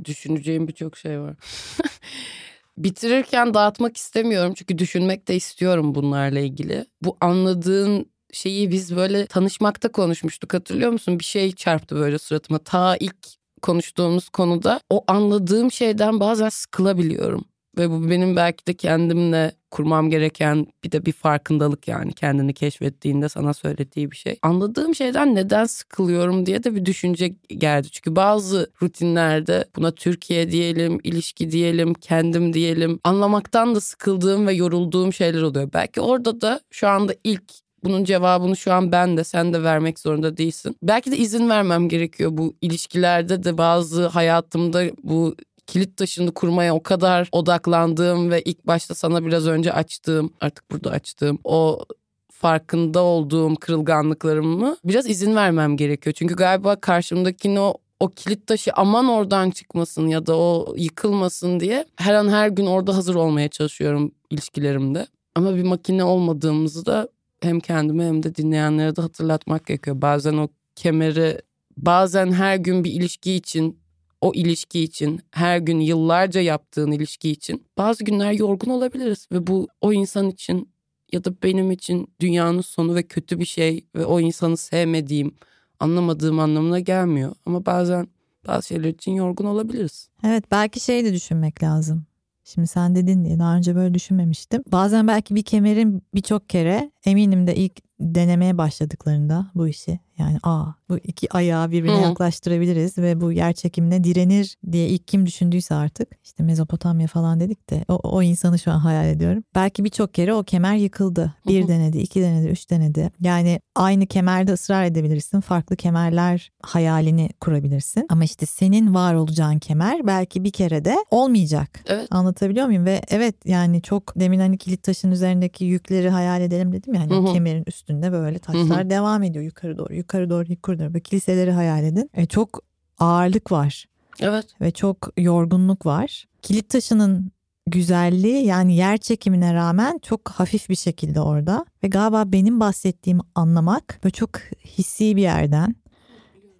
Düşüneceğim 0.05 0.69
birçok 0.69 0.97
şey 0.97 1.21
var. 1.21 1.35
Bitirirken 2.79 3.55
dağıtmak 3.55 3.97
istemiyorum 3.97 4.53
çünkü 4.57 4.79
düşünmek 4.79 5.29
de 5.29 5.37
istiyorum 5.37 5.95
bunlarla 5.95 6.41
ilgili. 6.41 6.87
Bu 7.03 7.17
anladığın 7.21 8.12
şeyi 8.33 8.71
biz 8.71 8.97
böyle 8.97 9.27
tanışmakta 9.27 9.93
konuşmuştuk 9.93 10.55
hatırlıyor 10.55 10.91
musun? 10.91 11.19
Bir 11.19 11.25
şey 11.25 11.53
çarptı 11.53 11.97
böyle 11.97 12.19
suratıma. 12.19 12.59
Ta 12.59 12.97
ilk 13.01 13.17
konuştuğumuz 13.63 14.29
konuda 14.29 14.81
o 14.91 15.05
anladığım 15.07 15.73
şeyden 15.73 16.21
bazen 16.21 16.49
sıkılabiliyorum. 16.49 17.45
Ve 17.79 17.91
bu 17.91 18.11
benim 18.11 18.37
belki 18.37 18.67
de 18.67 18.75
kendimle 18.75 19.53
kurmam 19.71 20.11
gereken 20.11 20.67
bir 20.85 20.93
de 20.93 21.07
bir 21.07 21.13
farkındalık 21.13 21.89
yani 21.89 22.13
kendini 22.13 22.55
keşfettiğinde 22.55 23.29
sana 23.29 23.55
söylediği 23.55 24.11
bir 24.11 24.17
şey. 24.17 24.39
Anladığım 24.43 24.95
şeyden 24.95 25.35
neden 25.35 25.65
sıkılıyorum 25.65 26.47
diye 26.47 26.65
de 26.65 26.75
bir 26.75 26.85
düşünce 26.85 27.35
geldi. 27.49 27.89
Çünkü 27.91 28.17
bazı 28.17 28.71
rutinlerde 28.83 29.65
buna 29.77 29.91
Türkiye 29.91 30.51
diyelim, 30.51 30.99
ilişki 31.05 31.51
diyelim, 31.51 31.95
kendim 31.95 32.53
diyelim 32.53 33.01
anlamaktan 33.05 33.75
da 33.75 33.81
sıkıldığım 33.81 34.47
ve 34.47 34.53
yorulduğum 34.53 35.13
şeyler 35.13 35.43
oluyor. 35.43 35.71
Belki 35.73 36.01
orada 36.01 36.41
da 36.41 36.61
şu 36.71 36.89
anda 36.89 37.15
ilk 37.25 37.62
bunun 37.85 38.05
cevabını 38.05 38.57
şu 38.57 38.73
an 38.73 38.93
ben 38.93 39.17
de 39.17 39.25
sen 39.25 39.53
de 39.53 39.63
vermek 39.63 39.99
zorunda 39.99 40.37
değilsin. 40.37 40.77
Belki 40.83 41.13
de 41.13 41.17
izin 41.17 41.49
vermem 41.51 41.89
gerekiyor 41.89 42.31
bu 42.33 42.55
ilişkilerde 42.61 43.45
de 43.45 43.59
bazı 43.59 44.07
hayatımda 44.07 44.85
bu 45.03 45.37
kilit 45.67 45.97
taşını 45.97 46.35
kurmaya 46.35 46.75
o 46.75 46.83
kadar 46.83 47.29
odaklandığım 47.33 48.31
ve 48.31 48.43
ilk 48.43 48.67
başta 48.67 48.95
sana 48.95 49.27
biraz 49.27 49.47
önce 49.47 49.73
açtığım 49.73 50.33
artık 50.41 50.71
burada 50.71 50.91
açtığım 50.91 51.39
o 51.45 51.85
farkında 52.33 53.03
olduğum 53.03 53.55
kırılganlıklarımı 53.55 54.77
biraz 54.85 55.07
izin 55.07 55.37
vermem 55.37 55.77
gerekiyor. 55.77 56.15
Çünkü 56.19 56.37
galiba 56.37 56.77
karşımdakini 56.77 57.61
o 57.61 57.75
o 58.01 58.09
kilit 58.09 58.47
taşı 58.47 58.71
aman 58.75 59.09
oradan 59.09 59.51
çıkmasın 59.51 60.07
ya 60.07 60.27
da 60.27 60.37
o 60.37 60.75
yıkılmasın 60.77 61.61
diye 61.61 61.85
her 61.97 62.15
an 62.15 62.29
her 62.29 62.49
gün 62.49 62.67
orada 62.67 62.97
hazır 62.97 63.15
olmaya 63.15 63.49
çalışıyorum 63.49 64.13
ilişkilerimde. 64.31 65.07
Ama 65.35 65.57
bir 65.57 65.63
makine 65.63 66.05
olmadığımızı 66.05 66.87
da 66.87 67.09
hem 67.43 67.61
kendime 67.61 68.07
hem 68.07 68.23
de 68.23 68.35
dinleyenlere 68.35 68.97
de 68.97 69.01
hatırlatmak 69.01 69.67
gerekiyor. 69.67 70.03
Bazen 70.03 70.37
o 70.37 70.49
kemeri 70.77 71.39
bazen 71.77 72.33
her 72.33 72.57
gün 72.57 72.85
bir 72.85 72.93
ilişki 72.93 73.33
için 73.33 73.83
o 74.21 74.33
ilişki 74.35 74.81
için 74.81 75.21
her 75.31 75.59
gün 75.59 75.81
yıllarca 75.81 76.41
yaptığın 76.41 76.93
ilişki 76.93 77.31
için 77.31 77.67
bazı 77.79 78.05
günler 78.05 78.33
yorgun 78.33 78.71
olabiliriz 78.71 79.27
ve 79.33 79.47
bu 79.47 79.69
o 79.81 79.93
insan 79.93 80.29
için 80.29 80.73
ya 81.13 81.25
da 81.25 81.43
benim 81.43 81.71
için 81.71 82.09
dünyanın 82.21 82.61
sonu 82.61 82.95
ve 82.95 83.03
kötü 83.03 83.39
bir 83.39 83.45
şey 83.45 83.87
ve 83.97 84.05
o 84.05 84.21
insanı 84.21 84.57
sevmediğim, 84.57 85.35
anlamadığım 85.81 86.39
anlamına 86.39 86.81
gelmiyor. 86.81 87.35
Ama 87.47 87.67
bazen 87.67 88.09
bazı 88.47 88.67
şeyler 88.67 88.89
için 88.89 89.13
yorgun 89.13 89.45
olabiliriz. 89.45 90.09
Evet 90.25 90.45
belki 90.51 90.81
şey 90.81 91.05
de 91.05 91.13
düşünmek 91.13 91.63
lazım. 91.63 92.07
Şimdi 92.45 92.67
sen 92.67 92.95
dedin 92.95 93.25
diye 93.25 93.39
daha 93.39 93.57
önce 93.57 93.75
böyle 93.75 93.95
düşünmemiştim. 93.95 94.63
Bazen 94.73 95.09
belki 95.09 95.35
bir 95.35 95.43
kemerin 95.43 96.03
birçok 96.15 96.49
kere 96.49 96.93
eminim 97.05 97.47
de 97.47 97.55
ilk 97.55 97.73
denemeye 98.01 98.59
başladıklarında 98.59 99.51
bu 99.55 99.69
işi 99.69 100.01
yani 100.19 100.39
aa 100.43 100.67
bu 100.89 100.99
iki 100.99 101.33
ayağı 101.33 101.71
birbirine 101.71 101.99
Hı. 101.99 102.03
yaklaştırabiliriz 102.03 102.99
ve 102.99 103.21
bu 103.21 103.33
yer 103.33 103.53
çekimine 103.53 104.05
direnir 104.05 104.57
diye 104.73 104.89
ilk 104.89 105.09
kim 105.09 105.27
düşündüyse 105.27 105.75
artık 105.75 106.09
işte 106.25 106.43
Mezopotamya 106.43 107.07
falan 107.07 107.41
dedik 107.41 107.71
de 107.71 107.85
o, 107.89 107.95
o 107.95 108.23
insanı 108.23 108.59
şu 108.59 108.71
an 108.71 108.79
hayal 108.79 109.09
ediyorum. 109.09 109.45
Belki 109.55 109.85
birçok 109.85 110.15
kere 110.15 110.35
o 110.35 110.43
kemer 110.43 110.75
yıkıldı. 110.75 111.35
Bir 111.47 111.65
Hı. 111.65 111.69
denedi, 111.69 111.99
iki 111.99 112.23
denedi, 112.23 112.49
üç 112.49 112.71
denedi. 112.71 113.11
Yani 113.21 113.61
aynı 113.75 114.07
kemerde 114.07 114.53
ısrar 114.53 114.85
edebilirsin. 114.85 115.41
Farklı 115.41 115.77
kemerler 115.77 116.51
hayalini 116.63 117.31
kurabilirsin. 117.41 118.07
Ama 118.09 118.25
işte 118.25 118.47
senin 118.47 118.95
var 118.95 119.15
olacağın 119.15 119.59
kemer 119.59 120.07
belki 120.07 120.45
bir 120.45 120.51
kere 120.51 120.85
de 120.85 120.97
olmayacak. 121.11 121.81
Evet. 121.87 122.09
Anlatabiliyor 122.11 122.67
muyum? 122.67 122.85
Ve 122.85 123.01
evet 123.09 123.37
yani 123.45 123.83
çok 123.83 124.21
demin 124.21 124.39
hani 124.39 124.59
kilit 124.59 124.83
taşın 124.83 125.11
üzerindeki 125.11 125.65
yükleri 125.65 126.11
hayal 126.11 126.41
edelim 126.41 126.73
dedim 126.73 126.95
yani 126.95 127.15
Hı. 127.15 127.33
kemerin 127.33 127.65
üstünde 127.67 128.13
böyle 128.13 128.39
taşlar 128.39 128.85
Hı. 128.85 128.91
devam 128.91 129.23
ediyor 129.23 129.45
yukarı 129.45 129.79
doğru 129.79 129.95
yukarı 130.03 130.31
doğru 130.31 130.45
yukarı 130.49 130.79
doğru. 130.79 131.01
Kiliseleri 131.01 131.51
hayal 131.51 131.85
edin. 131.85 132.11
E, 132.15 132.27
çok 132.27 132.61
ağırlık 132.99 133.53
var. 133.53 133.87
Evet. 134.21 134.47
Ve 134.61 134.71
çok 134.71 135.09
yorgunluk 135.19 135.87
var. 135.87 136.25
Kilit 136.43 136.69
taşının 136.69 137.33
güzelliği 137.67 138.47
yani 138.47 138.77
yer 138.77 138.99
çekimine 138.99 139.55
rağmen 139.55 139.99
çok 140.03 140.29
hafif 140.29 140.69
bir 140.69 140.75
şekilde 140.75 141.21
orada. 141.21 141.65
Ve 141.85 141.89
galiba 141.89 142.33
benim 142.33 142.61
bahsettiğim 142.61 143.19
anlamak 143.35 144.01
böyle 144.05 144.13
çok 144.13 144.31
hissi 144.65 145.17
bir 145.17 145.23
yerden. 145.23 145.77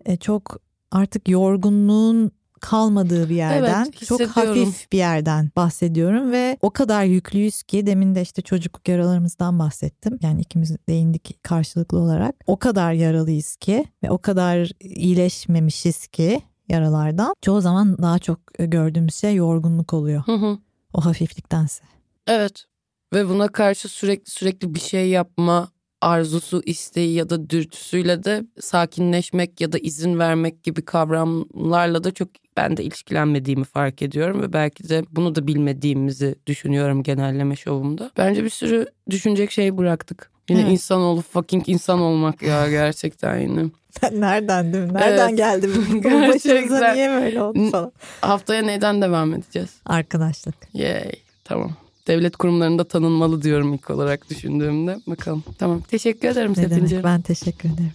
E, 0.07 0.17
çok 0.17 0.61
artık 0.91 1.29
yorgunluğun 1.29 2.31
kalmadığı 2.63 3.29
bir 3.29 3.35
yerden 3.35 3.85
evet, 3.85 4.07
çok 4.07 4.21
hafif 4.21 4.93
bir 4.93 4.99
yerden 4.99 5.51
bahsediyorum 5.57 6.33
ve 6.33 6.59
o 6.63 6.71
kadar 6.71 7.05
yüklüyüz 7.05 7.63
ki 7.63 7.87
demin 7.87 8.15
de 8.15 8.23
işte 8.23 8.43
çocukluk 8.43 8.89
yaralarımızdan 8.89 9.59
bahsettim. 9.59 10.19
Yani 10.23 10.41
ikimiz 10.41 10.77
değindik 10.89 11.45
karşılıklı 11.45 11.99
olarak. 11.99 12.35
O 12.47 12.59
kadar 12.59 12.93
yaralıyız 12.93 13.57
ki 13.57 13.85
ve 14.03 14.11
o 14.11 14.19
kadar 14.19 14.71
iyileşmemişiz 14.81 16.07
ki 16.07 16.43
yaralardan. 16.69 17.35
Çoğu 17.43 17.61
zaman 17.61 17.99
daha 17.99 18.19
çok 18.19 18.39
gördüğümüz 18.59 19.15
şey 19.15 19.35
yorgunluk 19.35 19.95
oluyor. 19.95 20.23
Hı 20.27 20.33
hı. 20.33 20.59
O 20.93 21.05
hafifliktense. 21.05 21.85
Evet 22.27 22.65
ve 23.13 23.29
buna 23.29 23.49
karşı 23.49 23.89
sürekli 23.89 24.31
sürekli 24.31 24.75
bir 24.75 24.81
şey 24.81 25.09
yapma 25.09 25.69
arzusu, 26.03 26.63
isteği 26.67 27.15
ya 27.15 27.31
da 27.31 27.51
dürtüsüyle 27.51 28.25
de 28.25 28.45
sakinleşmek 28.61 29.61
ya 29.61 29.73
da 29.73 29.79
izin 29.79 30.19
vermek 30.19 30.63
gibi 30.63 30.85
kavramlarla 30.85 32.05
da 32.05 32.11
çok 32.11 32.29
ben 32.57 32.77
de 32.77 32.85
ilişkilenmediğimi 32.85 33.65
fark 33.65 34.03
ediyorum 34.03 34.43
ve 34.43 34.53
belki 34.53 34.89
de 34.89 35.05
bunu 35.11 35.35
da 35.35 35.47
bilmediğimizi 35.47 36.35
düşünüyorum 36.47 37.03
genelleme 37.03 37.57
şovumda. 37.57 38.11
Bence 38.17 38.45
bir 38.45 38.51
sürü 38.51 38.87
düşünecek 39.11 39.51
şey 39.51 39.79
bıraktık. 39.79 40.31
Yine 40.49 40.61
evet. 40.61 40.73
insanoğlu 40.73 41.23
fucking 41.23 41.69
insan 41.69 42.01
olmak 42.01 42.43
ya 42.43 42.71
gerçekten 42.71 43.39
yine. 43.39 43.65
Nereden 44.13 44.73
değil 44.73 44.85
mi? 44.85 44.95
Nereden 44.95 45.29
Evet. 45.29 45.39
geldi 45.39 45.69
bu? 45.69 45.95
bu 45.95 46.03
Gerçekten. 46.03 46.55
Başımıza 46.55 46.93
niye 46.93 47.11
böyle 47.11 47.43
oldu 47.43 47.71
falan. 47.71 47.93
Haftaya 48.21 48.63
neyden 48.63 49.03
devam 49.03 49.35
edeceğiz? 49.35 49.71
Arkadaşlık. 49.87 50.55
Yay. 50.75 51.13
Tamam. 51.45 51.73
Devlet 52.07 52.37
kurumlarında 52.37 52.85
tanınmalı 52.85 53.43
diyorum 53.43 53.75
ilk 53.75 53.91
olarak 53.91 54.31
düşündüğümde. 54.31 54.99
Bakalım. 55.07 55.45
Tamam. 55.59 55.81
Teşekkür 55.81 56.29
ederim 56.29 56.57
demek 56.57 57.05
ben 57.05 57.21
teşekkür 57.21 57.69
ederim. 57.69 57.93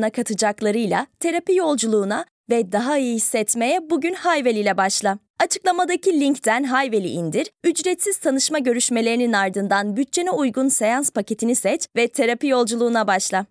Yarınına 0.00 0.10
katacaklarıyla 0.10 1.06
terapi 1.20 1.54
yolculuğuna 1.54 2.24
ve 2.50 2.72
daha 2.72 2.98
iyi 2.98 3.14
hissetmeye 3.14 3.90
bugün 3.90 4.14
Hayvel 4.14 4.56
ile 4.56 4.76
başla. 4.76 5.18
Açıklamadaki 5.38 6.20
linkten 6.20 6.64
Hayvel'i 6.64 7.08
indir, 7.08 7.50
ücretsiz 7.64 8.18
tanışma 8.18 8.58
görüşmelerinin 8.58 9.32
ardından 9.32 9.96
bütçene 9.96 10.30
uygun 10.30 10.68
seans 10.68 11.10
paketini 11.10 11.54
seç 11.54 11.86
ve 11.96 12.08
terapi 12.08 12.46
yolculuğuna 12.46 13.06
başla. 13.06 13.46